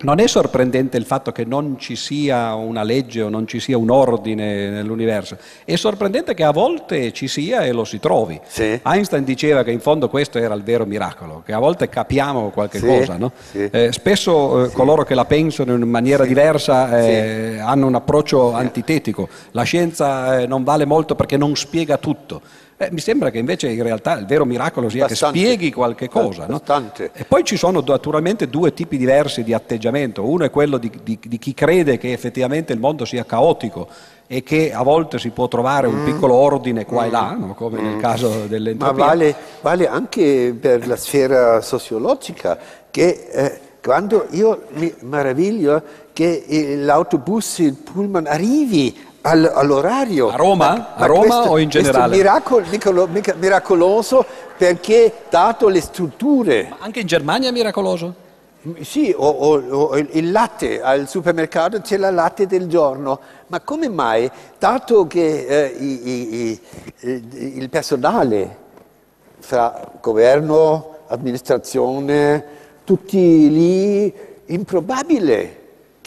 [0.01, 3.79] non è sorprendente il fatto che non ci sia una legge o non ci sia
[3.79, 8.39] un ordine nell'universo, è sorprendente che a volte ci sia e lo si trovi.
[8.47, 8.79] Sì.
[8.85, 12.81] Einstein diceva che in fondo questo era il vero miracolo, che a volte capiamo qualche
[12.81, 13.17] Sì, cosa.
[13.17, 13.33] no?
[13.51, 13.67] sì.
[13.73, 19.27] Eh, spesso eh, coloro che la pensano in maniera diversa eh, hanno un approccio antitetico.
[19.53, 22.43] La scienza eh, non vale molto perché non spiega tutto.
[22.81, 25.37] Eh, mi sembra che invece in realtà il vero miracolo sia Bastante.
[25.37, 26.47] che spieghi qualche cosa.
[26.47, 26.63] no?
[27.13, 30.25] E poi ci sono naturalmente due tipi diversi di atteggiamento.
[30.25, 33.89] Uno è quello di, di- di chi crede che effettivamente il mondo sia caotico
[34.29, 37.55] e che a volte si può trovare un piccolo ordine qua e là, no?
[37.55, 38.41] come nel caso Mm.
[38.43, 39.05] Ma dell'entropia.
[39.05, 42.57] vale, vale anche per la sfera sociologica,
[42.93, 48.97] che eh, quando io mi meraviglio che l'autobus, il pullman arrivi
[49.29, 50.29] al- all'orario.
[50.31, 50.95] A Roma?
[50.95, 52.09] A Roma o in generale?
[52.17, 53.09] Questo miracolo, miracolo-
[53.39, 54.25] miracoloso
[54.57, 58.27] perché dato le strutture, Ma anche in Germania è miracoloso?
[58.81, 63.89] sì, o, o- o il latte al supermercato c'è la latte del giorno, ma come
[63.89, 66.61] mai, dato che eh, i- i-
[67.59, 68.57] il personale
[69.39, 72.45] fra governo, amministrazione,
[72.85, 74.13] tutti lì,
[74.47, 75.57] improbabile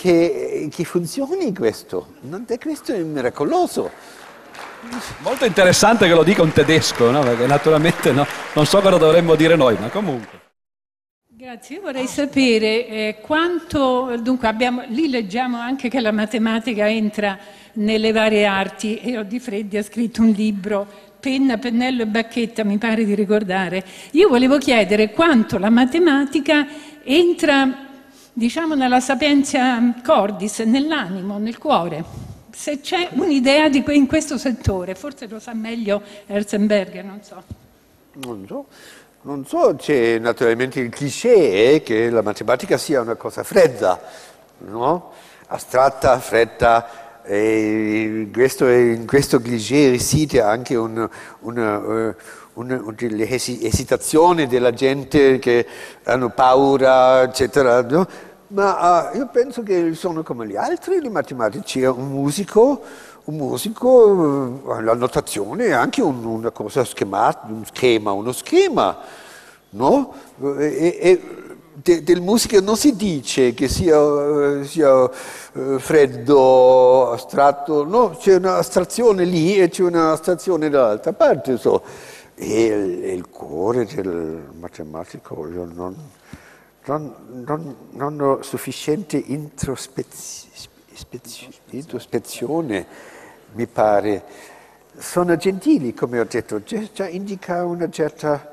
[0.02, 2.16] che, che funzioni questo.
[2.22, 3.92] Non è questo è miracoloso.
[5.20, 7.22] Molto interessante che lo dica un tedesco, no?
[7.22, 10.40] perché naturalmente no, non so cosa dovremmo dire noi, ma comunque.
[11.28, 17.38] Grazie, io vorrei sapere eh, quanto, dunque abbiamo, lì leggiamo anche che la matematica entra
[17.74, 20.88] nelle varie arti e Oddi Freddi ha scritto un libro,
[21.20, 23.84] penna, pennello e bacchetta, mi pare di ricordare.
[24.12, 26.68] Io volevo chiedere quanto la matematica
[27.04, 27.91] entra,
[28.34, 32.04] diciamo, nella sapienza cordis, nell'animo, nel cuore.
[32.52, 37.44] Se c'è un'idea in questo settore, forse lo sa meglio Herzenberger, non so.
[38.14, 38.66] Non so,
[39.22, 44.00] non so, c'è naturalmente il cliché eh, che la matematica sia una cosa fredda,
[44.60, 45.12] no?
[45.48, 51.08] astratta, fredda, e in questo, in questo cliché riside anche un-
[51.42, 52.16] una,
[53.28, 55.66] esi- esitazioni della gente che
[56.04, 57.82] hanno paura, eccetera.
[57.84, 58.08] no?
[58.48, 62.82] Ma eh, io penso che sono come gli altri, i matematici, un musico,
[63.26, 68.98] un musico, eh, la notazione è anche un- una cosa schematica, un schema, uno schema,
[69.72, 70.14] no?
[70.60, 71.22] E, e
[71.74, 75.10] de- del musico non si dice che sia, eh, sia,
[75.54, 78.10] eh, freddo, astratto, no?
[78.20, 81.58] C'è un'astrazione lì e c'è un'astrazione dall'altra parte.
[81.58, 81.82] so.
[82.44, 82.66] E
[83.14, 85.96] il, cuore del matematico, io non,
[86.86, 87.16] non,
[87.46, 90.48] non- non ho sufficiente introspez-
[90.92, 92.88] spez- introspezione,
[93.54, 94.24] mi pare.
[94.98, 98.52] Sono gentili, come ho detto, già indica una certa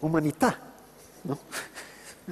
[0.00, 0.58] umanità.
[1.22, 1.38] No?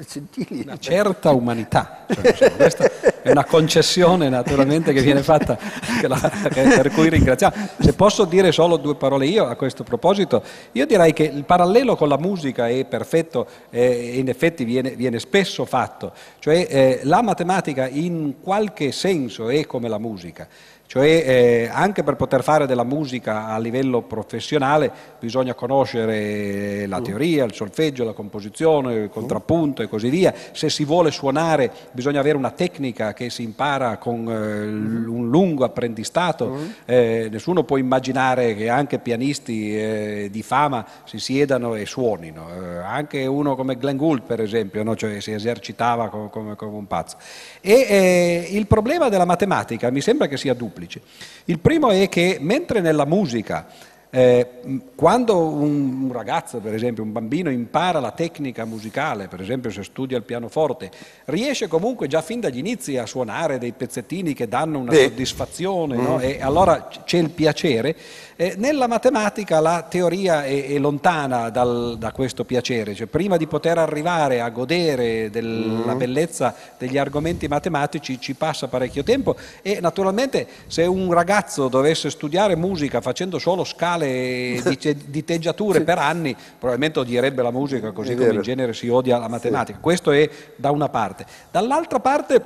[0.10, 0.62] Gentili.
[0.62, 2.90] Una certa umanità, cioè, questa
[3.22, 5.58] è una concessione naturalmente che viene fatta,
[6.00, 6.18] che la-
[6.50, 7.54] che- per cui ringraziamo.
[7.78, 10.42] Se posso dire solo due parole io a questo proposito,
[10.72, 13.80] io direi che il parallelo con la musica è perfetto eh,
[14.14, 19.66] e in effetti viene, viene spesso fatto, cioè eh, la matematica in qualche senso è
[19.66, 20.46] come la musica.
[20.88, 27.44] Cioè eh, anche per poter fare della musica a livello professionale bisogna conoscere la teoria,
[27.44, 30.32] il solfeggio, la composizione, il contrappunto e così via.
[30.52, 35.66] Se si vuole suonare bisogna avere una tecnica che si impara con eh, un lungo
[35.66, 36.56] apprendistato.
[36.86, 42.48] Eh, nessuno può immaginare che anche pianisti eh, di fama si siedano e suonino.
[42.48, 44.96] Eh, anche uno come Glenn Gould per esempio, no?
[44.96, 47.18] cioè, si esercitava come, come, come un pazzo.
[47.60, 51.00] E eh, il problema della matematica mi sembra che sia duplice duplici.
[51.46, 53.66] Il primo è che mentre nella musica
[54.10, 54.46] eh,
[54.94, 60.16] quando un, ragazzo, per esempio, un bambino impara la tecnica musicale, per esempio se studia
[60.16, 60.90] il pianoforte,
[61.26, 65.04] riesce comunque già fin dagli inizi a suonare dei pezzettini che danno una Beh.
[65.04, 66.02] soddisfazione mm.
[66.02, 66.20] no?
[66.20, 67.94] e allora c'è il piacere.
[68.36, 73.46] Eh, nella matematica la teoria è, è lontana dal, da questo piacere, cioè prima di
[73.46, 75.98] poter arrivare a godere della mm.
[75.98, 82.56] bellezza degli argomenti matematici ci passa parecchio tempo e naturalmente se un ragazzo dovesse studiare
[82.56, 83.64] musica facendo solo
[83.98, 85.84] scale di, di teggiature sì.
[85.84, 89.78] per anni, probabilmente odierebbe la musica così come in genere si odia la matematica.
[89.78, 89.82] Sì.
[89.82, 91.26] Questo è da una parte.
[91.50, 92.44] Dall'altra parte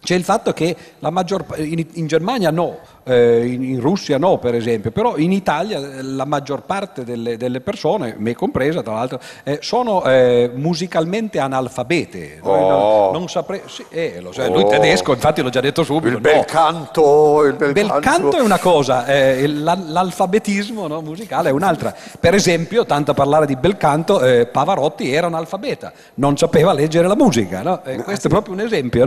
[0.00, 4.54] c'è il fatto che maggior, in, in Germania no, eh, in, in, Russia no per
[4.54, 9.20] esempio, però in Italia eh, la maggior parte delle, delle persone, me compresa tra l'altro,
[9.44, 12.40] eh, sono eh, musicalmente analfabete.
[12.42, 13.10] Oh.
[13.12, 14.54] Non, non saprei, sì, eh, lo sai, oh.
[14.54, 16.16] lui tedesco, infatti l'ho già detto subito.
[16.16, 16.44] Il bel no.
[16.46, 18.00] canto, il bel, bel canto.
[18.00, 18.36] canto.
[18.38, 21.94] è una cosa, eh, l'alfabetismo no, musicale è un'altra.
[22.18, 27.06] Per esempio, tanto a parlare di bel canto, Pavarotti era un alfabeta, non sapeva leggere
[27.06, 27.80] la musica, no?
[28.02, 29.06] questo è proprio un esempio.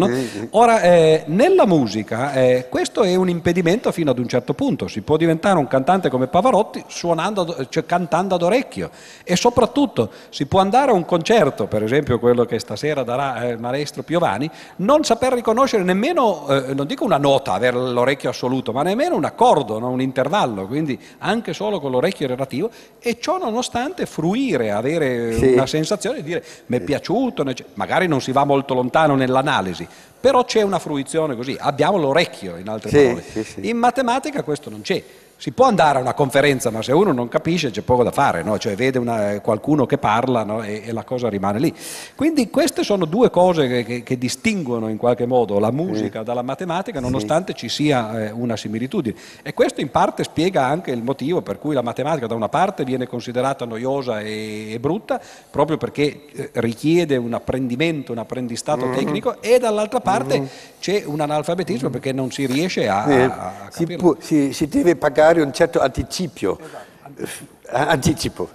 [0.52, 0.80] Ora,
[1.26, 2.32] nella musica
[2.70, 6.10] questo è un impedimento certo fino ad un certo punto, si può diventare un cantante
[6.10, 8.90] come Pavarotti suonando, cioè cantando ad orecchio
[9.24, 13.50] e soprattutto si può andare a un concerto, per esempio quello che stasera darà eh,
[13.52, 18.72] il maestro Piovani, non saper riconoscere nemmeno, eh, non dico una nota, avere l'orecchio assoluto,
[18.72, 19.90] ma nemmeno un accordo, no?
[19.90, 22.70] un intervallo, quindi anche solo con l'orecchio relativo
[23.00, 25.54] e ciò nonostante fruire, avere sì.
[25.54, 29.88] una sensazione di dire mi è piaciuto, magari non si va molto lontano nell'analisi,
[30.20, 33.22] però c'è una fruizione così, abbiamo l'orecchio in altre sì, parole.
[33.22, 33.70] Sì, sì.
[33.70, 35.04] In matematica questo non c'è.
[35.40, 38.44] Si può andare a una conferenza, ma se uno non capisce c'è poco da fare,
[38.44, 38.58] no?
[38.58, 40.64] cioè vede una, qualcuno che parla no?
[40.64, 41.74] e, e, la cosa rimane lì.
[42.14, 46.42] Quindi queste sono due cose che, che, che distinguono in qualche modo la musica dalla
[46.42, 49.16] matematica, nonostante ci sia eh, una similitudine.
[49.42, 52.84] E questo in parte spiega anche il motivo per cui la matematica da una parte
[52.84, 58.98] viene considerata noiosa e, e brutta, proprio perché eh, richiede un apprendimento, un apprendistato mm-hmm.
[58.98, 60.48] tecnico, e dall'altra parte mm-hmm.
[60.82, 61.92] c'è un analfabetismo mm-hmm.
[61.94, 65.42] perché non si riesce a, eh, a, a si, può, si, si deve pagare dare
[65.42, 66.60] un certo anticipio.
[66.60, 67.48] Esatto.
[67.72, 68.50] Anticipo.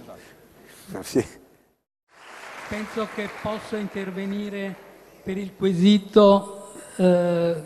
[1.01, 1.25] Sì.
[2.67, 4.75] Penso che posso intervenire
[5.23, 7.63] per il quesito eh,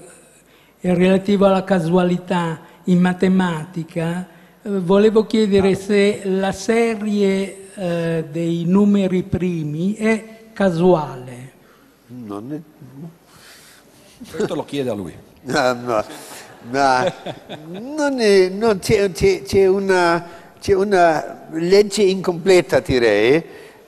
[0.81, 4.27] relativo alla casualità in matematica.
[4.61, 11.51] Eh, volevo chiedere se la serie eh, dei numeri primi è casuale.
[12.07, 12.61] Non è...
[14.29, 15.15] Questo lo chiede a lui.
[15.41, 16.05] No, no
[16.63, 17.11] ma
[17.69, 20.25] non è, non c'è, c'è, c'è, una,
[20.59, 23.43] c'è, una, legge incompleta direi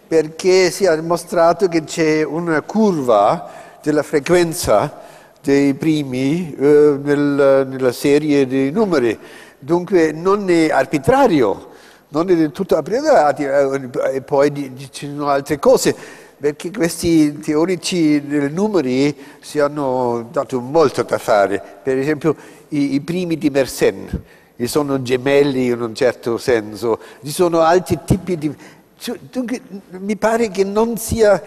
[0.07, 3.49] perché si è dimostrato che c'è una curva
[3.81, 4.99] della frequenza
[5.41, 9.17] dei primi eh, nel, nella serie dei numeri,
[9.57, 11.69] dunque non è arbitrario,
[12.09, 15.95] non è del tutto arbitrario eh, e poi ci sono altre cose
[16.41, 21.61] perché questi teorici dei numeri si hanno dato molto da fare.
[21.83, 22.35] Per esempio
[22.71, 24.23] i, i primi di Mersenne,
[24.55, 28.55] che sono gemelli in un certo senso, ci sono altri tipi di...
[28.97, 29.61] Cioè, dunque,
[29.91, 31.41] mi pare che non sia,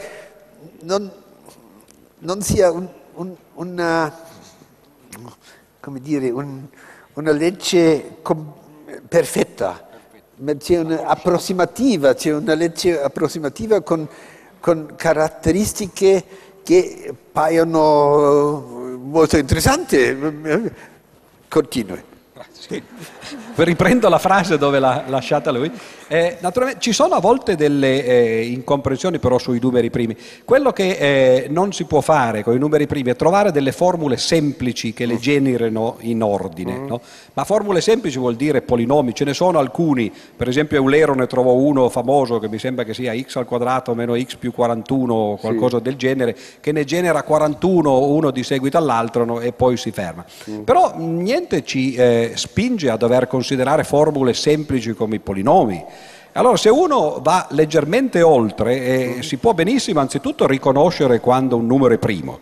[0.80, 1.10] non,
[2.18, 4.12] non sia un, un, una,
[6.00, 6.66] dire, un,
[7.14, 8.16] una legge
[9.08, 9.88] perfetta,
[10.36, 14.08] ma c'è un'approssimativa, c'è una legge approssimativa con
[14.64, 16.24] con caratteristiche
[16.62, 20.16] che paiono molto interessanti.
[21.54, 22.02] Continui.
[23.54, 25.70] Riprendo la frase dove l'ha lasciata lui.
[26.08, 30.16] Eh, naturalmente ci sono a volte delle eh, incomprensioni però sui numeri primi.
[30.44, 34.16] Quello che eh, non si può fare con i numeri primi è trovare delle formule
[34.16, 36.78] semplici che le generino in ordine.
[36.78, 37.00] No?
[37.32, 41.52] Ma formule semplici vuol dire polinomi, ce ne sono alcuni, per esempio Eulero ne trovò
[41.52, 45.36] uno famoso che mi sembra che sia x al quadrato meno x più 41 o
[45.36, 45.82] qualcosa sì.
[45.84, 49.40] del genere, che ne genera 41 uno di seguito all'altro no?
[49.40, 50.24] e poi si ferma.
[50.26, 50.60] Sì.
[50.64, 55.84] Però niente ci eh, spinge a dover considerare formule semplici come i polinomi.
[56.36, 61.94] Allora, se uno va leggermente oltre, eh, si può benissimo anzitutto riconoscere quando un numero
[61.94, 62.40] è primo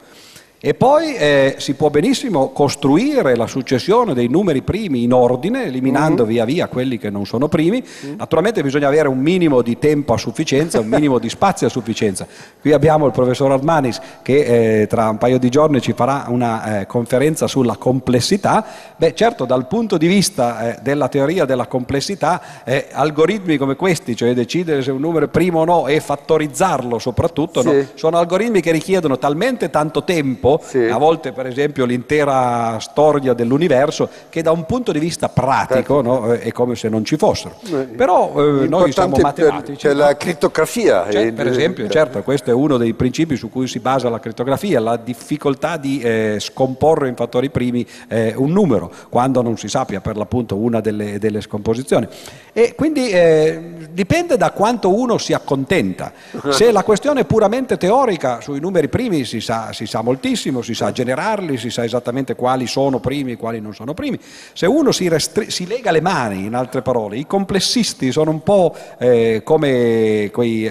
[0.64, 6.24] E poi eh, si può benissimo costruire la successione dei numeri primi in ordine, eliminando
[6.24, 6.28] mm.
[6.28, 7.82] via via quelli che non sono primi.
[7.82, 8.14] Mm.
[8.18, 12.28] Naturalmente bisogna avere un minimo di tempo a sufficienza, un minimo di spazio a sufficienza.
[12.60, 16.82] Qui abbiamo il professor Armanis che eh, tra un paio di giorni ci farà una
[16.82, 18.64] eh, conferenza sulla complessità.
[18.96, 24.14] Beh, certo, dal punto di vista eh, della teoria della complessità, eh, algoritmi come questi,
[24.14, 27.66] cioè decidere se un numero è primo o no e fattorizzarlo soprattutto, sì.
[27.66, 30.84] no, sono algoritmi che richiedono talmente tanto tempo sì.
[30.84, 36.02] a volte per esempio l'intera storia dell'universo, che da un punto di vista pratico certo.
[36.02, 37.54] no, è come se non ci fossero.
[37.96, 39.86] Però eh, noi siamo matematici.
[39.86, 41.10] Per, la crittografia.
[41.10, 44.80] Cioè, per esempio, certo, questo è uno dei principi su cui si basa la crittografia,
[44.80, 50.00] la difficoltà di eh, scomporre in fattori primi eh, un numero, quando non si sappia
[50.00, 52.06] per l'appunto una delle, delle scomposizioni.
[52.52, 56.12] E quindi eh, dipende da quanto uno si accontenta.
[56.50, 60.62] Se la questione è puramente teorica, sui numeri primi si sa, si sa moltissimo, benissimo,
[60.62, 64.18] si sa generarli, si sa esattamente quali sono primi e quali non sono primi.
[64.52, 68.42] Se uno si, restri- si lega le mani, in altre parole, i complessisti sono un
[68.42, 70.70] po' eh, come quei,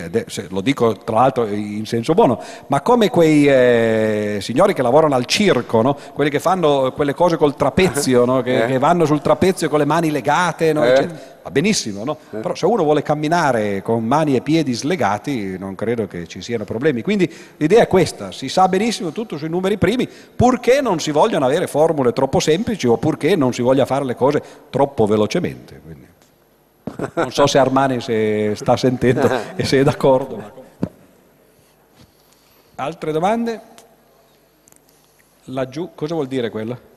[0.50, 5.26] lo dico tra l'altro in senso buono, ma come quei eh, signori che lavorano al
[5.26, 5.98] circo, no?
[6.14, 8.42] quelli che fanno quelle cose col trapezio, no?
[8.42, 8.68] che, eh.
[8.68, 10.84] che, vanno sul trapezio con le mani legate, no?
[11.44, 12.18] Va benissimo, no?
[12.32, 12.38] eh.
[12.38, 16.66] però se uno vuole camminare con mani e piedi slegati non credo che ci siano
[16.66, 17.02] problemi.
[17.02, 21.46] Quindi l'idea è questa, si sa benissimo tutto sui numeri primi, purché non si vogliano
[21.46, 25.82] avere formule troppo semplici o purché non si voglia fare le cose troppo velocemente.
[25.84, 26.08] Quindi,
[27.16, 30.60] non so se Armani se sta sentendo e se è d'accordo.
[32.76, 33.62] Altre domande?
[35.46, 36.90] Laggiù, cosa vuol dire quella?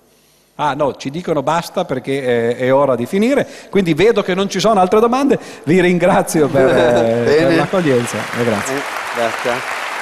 [0.57, 4.49] Ah no, ci dicono basta perché è, è, ora di finire, quindi vedo che non
[4.49, 8.19] ci sono altre domande, vi ringrazio per, eh, per l'accoglienza.
[8.39, 8.75] Eh, grazie.
[9.17, 9.94] grazie.